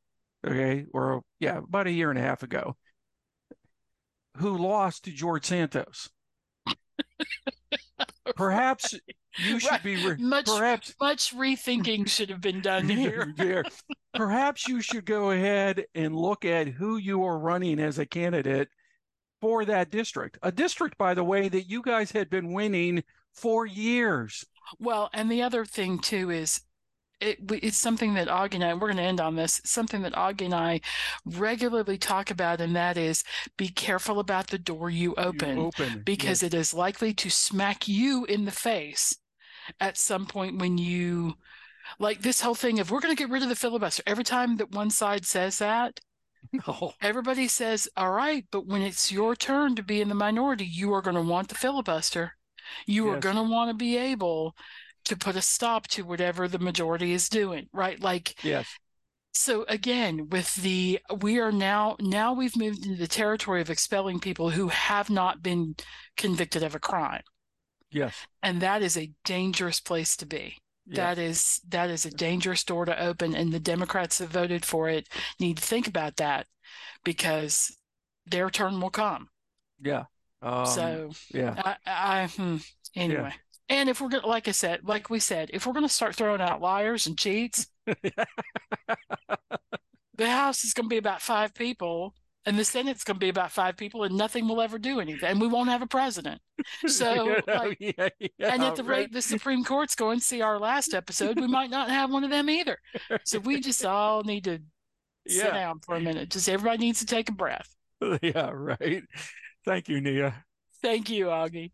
okay, 0.46 0.86
or 0.94 1.24
yeah, 1.40 1.58
about 1.58 1.88
a 1.88 1.92
year 1.92 2.12
and 2.12 2.20
a 2.20 2.22
half 2.22 2.44
ago, 2.44 2.76
who 4.38 4.56
lost 4.58 5.06
to 5.06 5.12
George 5.12 5.46
Santos. 5.46 6.10
Perhaps 8.36 8.94
you 9.40 9.60
should 9.60 9.72
Right. 9.72 9.84
be 9.84 10.06
re- 10.08 10.18
Much- 10.18 10.46
perhaps 10.46 10.94
much 11.00 11.34
rethinking 11.36 12.08
should 12.08 12.30
have 12.30 12.42
been 12.42 12.62
done 12.62 12.88
here. 12.90 13.34
Perhaps 14.14 14.68
you 14.68 14.82
should 14.82 15.06
go 15.06 15.32
ahead 15.32 15.86
and 15.96 16.16
look 16.16 16.46
at 16.46 16.68
who 16.68 16.98
you 16.98 17.24
are 17.24 17.40
running 17.40 17.80
as 17.80 18.00
a 18.00 18.06
candidate 18.06 18.70
for 19.42 19.66
that 19.66 19.92
district. 19.92 20.38
A 20.44 20.52
district, 20.52 20.98
by 20.98 21.14
the 21.14 21.24
way, 21.24 21.50
that 21.50 21.70
you 21.70 21.82
guys 21.82 22.12
had 22.12 22.30
been 22.30 22.54
winning 22.54 23.04
for 23.34 23.66
years. 23.66 24.46
Well, 24.80 25.10
and 25.14 25.32
the 25.32 25.42
other 25.42 25.66
thing 25.66 26.00
too 26.00 26.30
is 26.30 26.62
it, 27.20 27.40
it's 27.52 27.78
something 27.78 28.14
that 28.16 28.28
Augie 28.28 28.56
and 28.56 28.64
I, 28.64 28.74
we're 28.74 28.88
going 28.88 28.98
to 28.98 29.04
end 29.04 29.22
on 29.22 29.36
this, 29.36 29.62
something 29.64 30.02
that 30.02 30.14
Augie 30.14 30.46
and 30.46 30.54
I 30.54 30.82
regularly 31.26 31.98
talk 31.98 32.30
about, 32.32 32.62
and 32.62 32.76
that 32.76 32.98
is 32.98 33.24
be 33.58 33.70
careful 33.70 34.20
about 34.20 34.48
the 34.48 34.58
door 34.58 34.90
you 34.90 35.16
You 35.16 35.16
open 35.16 35.58
open 35.60 36.02
because 36.06 36.44
it 36.44 36.54
is 36.54 36.74
likely 36.74 37.14
to 37.16 37.30
smack 37.30 37.88
you 37.88 38.26
in 38.26 38.46
the 38.46 38.52
face 38.52 39.18
at 39.80 39.98
some 39.98 40.26
point 40.26 40.60
when 40.60 40.78
you, 40.78 41.36
like 42.00 42.22
this 42.22 42.42
whole 42.42 42.56
thing 42.56 42.80
of 42.80 42.92
we're 42.92 43.00
going 43.00 43.16
to 43.16 43.22
get 43.22 43.32
rid 43.32 43.44
of 43.44 43.50
the 43.50 43.56
filibuster. 43.56 44.04
Every 44.06 44.24
time 44.24 44.58
that 44.58 44.72
one 44.72 44.90
side 44.90 45.26
says 45.26 45.60
that, 45.60 46.00
No. 46.52 46.94
everybody 47.02 47.48
says, 47.48 47.88
all 47.98 48.12
right, 48.12 48.46
but 48.52 48.68
when 48.68 48.82
it's 48.82 49.12
your 49.12 49.36
turn 49.36 49.76
to 49.76 49.84
be 49.84 50.02
in 50.02 50.10
the 50.10 50.16
minority, 50.16 50.66
you 50.66 50.94
are 50.94 51.02
going 51.02 51.16
to 51.16 51.22
want 51.22 51.50
the 51.50 51.56
filibuster. 51.56 52.36
You 52.86 53.10
are 53.10 53.18
going 53.20 53.36
to 53.36 53.44
want 53.44 53.70
to 53.70 53.74
be 53.76 53.98
able 53.98 54.56
to 55.06 55.18
put 55.18 55.36
a 55.36 55.42
stop 55.42 55.88
to 55.90 56.04
whatever 56.04 56.48
the 56.48 56.60
majority 56.60 57.12
is 57.14 57.28
doing, 57.30 57.68
right? 57.74 58.00
Like, 58.00 58.36
Yes. 58.44 58.68
so 59.34 59.66
again, 59.68 60.30
with 60.30 60.56
the, 60.56 61.00
we 61.22 61.40
are 61.40 61.52
now, 61.52 61.98
now 62.00 62.34
we've 62.34 62.56
moved 62.56 62.86
into 62.86 62.98
the 62.98 63.08
territory 63.08 63.62
of 63.62 63.70
expelling 63.70 64.20
people 64.20 64.52
who 64.52 64.70
have 64.70 65.10
not 65.10 65.42
been 65.44 65.76
convicted 66.18 66.64
of 66.64 66.74
a 66.76 66.80
crime. 66.80 67.24
Yes. 67.92 68.16
And 68.42 68.62
that 68.62 68.82
is 68.82 68.98
a 68.98 69.12
dangerous 69.26 69.80
place 69.80 70.16
to 70.18 70.26
be. 70.26 70.58
That 70.88 71.18
is 71.18 71.62
that 71.70 71.90
is 71.90 72.06
a 72.06 72.12
dangerous 72.12 72.64
door 72.64 72.86
to 72.86 73.02
open, 73.02 73.36
and 73.36 73.52
the 73.54 73.60
Democrats 73.60 74.18
that 74.18 74.30
voted 74.30 74.66
for 74.66 74.90
it 74.90 75.08
need 75.40 75.58
to 75.58 75.64
think 75.64 75.88
about 75.88 76.18
that 76.18 76.48
because 77.04 77.78
their 78.26 78.50
turn 78.50 78.80
will 78.82 78.90
come. 78.90 79.30
yeah. 79.80 80.06
Um, 80.42 80.66
so 80.66 81.12
yeah. 81.34 81.56
I, 81.58 81.78
I 81.86 82.28
hmm, 82.28 82.58
anyway. 82.96 83.34
And 83.70 83.90
if 83.90 84.02
we're 84.02 84.10
gonna, 84.10 84.28
like 84.28 84.48
I 84.48 84.52
said, 84.52 84.82
like 84.84 85.10
we 85.10 85.20
said, 85.20 85.50
if 85.54 85.66
we're 85.66 85.74
going 85.74 85.88
to 85.88 85.94
start 85.94 86.16
throwing 86.16 86.42
out 86.42 86.62
liars 86.62 87.08
and 87.08 87.18
cheats, 87.18 87.68
the 87.86 88.26
House 90.20 90.64
is 90.64 90.74
going 90.74 90.86
to 90.86 90.94
be 90.94 90.98
about 90.98 91.22
five 91.22 91.54
people, 91.54 92.14
and 92.46 92.58
the 92.60 92.66
Senate's 92.66 93.04
going 93.04 93.16
to 93.16 93.20
be 93.20 93.30
about 93.30 93.52
five 93.52 93.78
people, 93.78 94.04
and 94.04 94.16
nothing 94.18 94.48
will 94.48 94.62
ever 94.62 94.78
do 94.78 95.00
anything, 95.00 95.30
and 95.30 95.42
we 95.42 95.48
won't 95.48 95.70
have 95.70 95.82
a 95.82 95.88
president. 95.88 96.42
So, 96.88 97.38
like, 97.48 97.78
yeah, 97.80 98.10
yeah, 98.20 98.54
and 98.54 98.64
at 98.64 98.76
the 98.76 98.84
right. 98.84 99.00
rate 99.00 99.12
the 99.14 99.22
Supreme 99.22 99.64
Court's 99.64 99.96
going, 99.96 100.20
see 100.20 100.42
our 100.42 100.60
last 100.60 100.94
episode, 101.02 101.40
we 101.40 101.48
might 101.48 101.70
not 101.70 101.90
have 101.90 102.12
one 102.12 102.24
of 102.24 102.30
them 102.30 102.50
either. 102.50 102.78
So 103.26 103.40
we 103.40 103.60
just 103.60 103.84
all 103.86 104.24
need 104.24 104.44
to 104.46 104.60
sit 105.28 105.48
Yeah. 105.48 105.52
down 105.54 105.80
for 105.80 105.96
a 105.96 106.00
minute. 106.02 106.30
Just 106.30 106.48
everybody 106.50 106.78
needs 106.86 107.00
to 107.00 107.06
take 107.06 107.30
a 107.30 107.34
breath. 107.34 107.74
yeah, 108.22 108.50
right. 108.52 109.04
Thank 109.66 109.90
you, 109.90 110.00
Nia. 110.02 110.46
Thank 110.82 111.10
you, 111.10 111.26
Augie. 111.28 111.72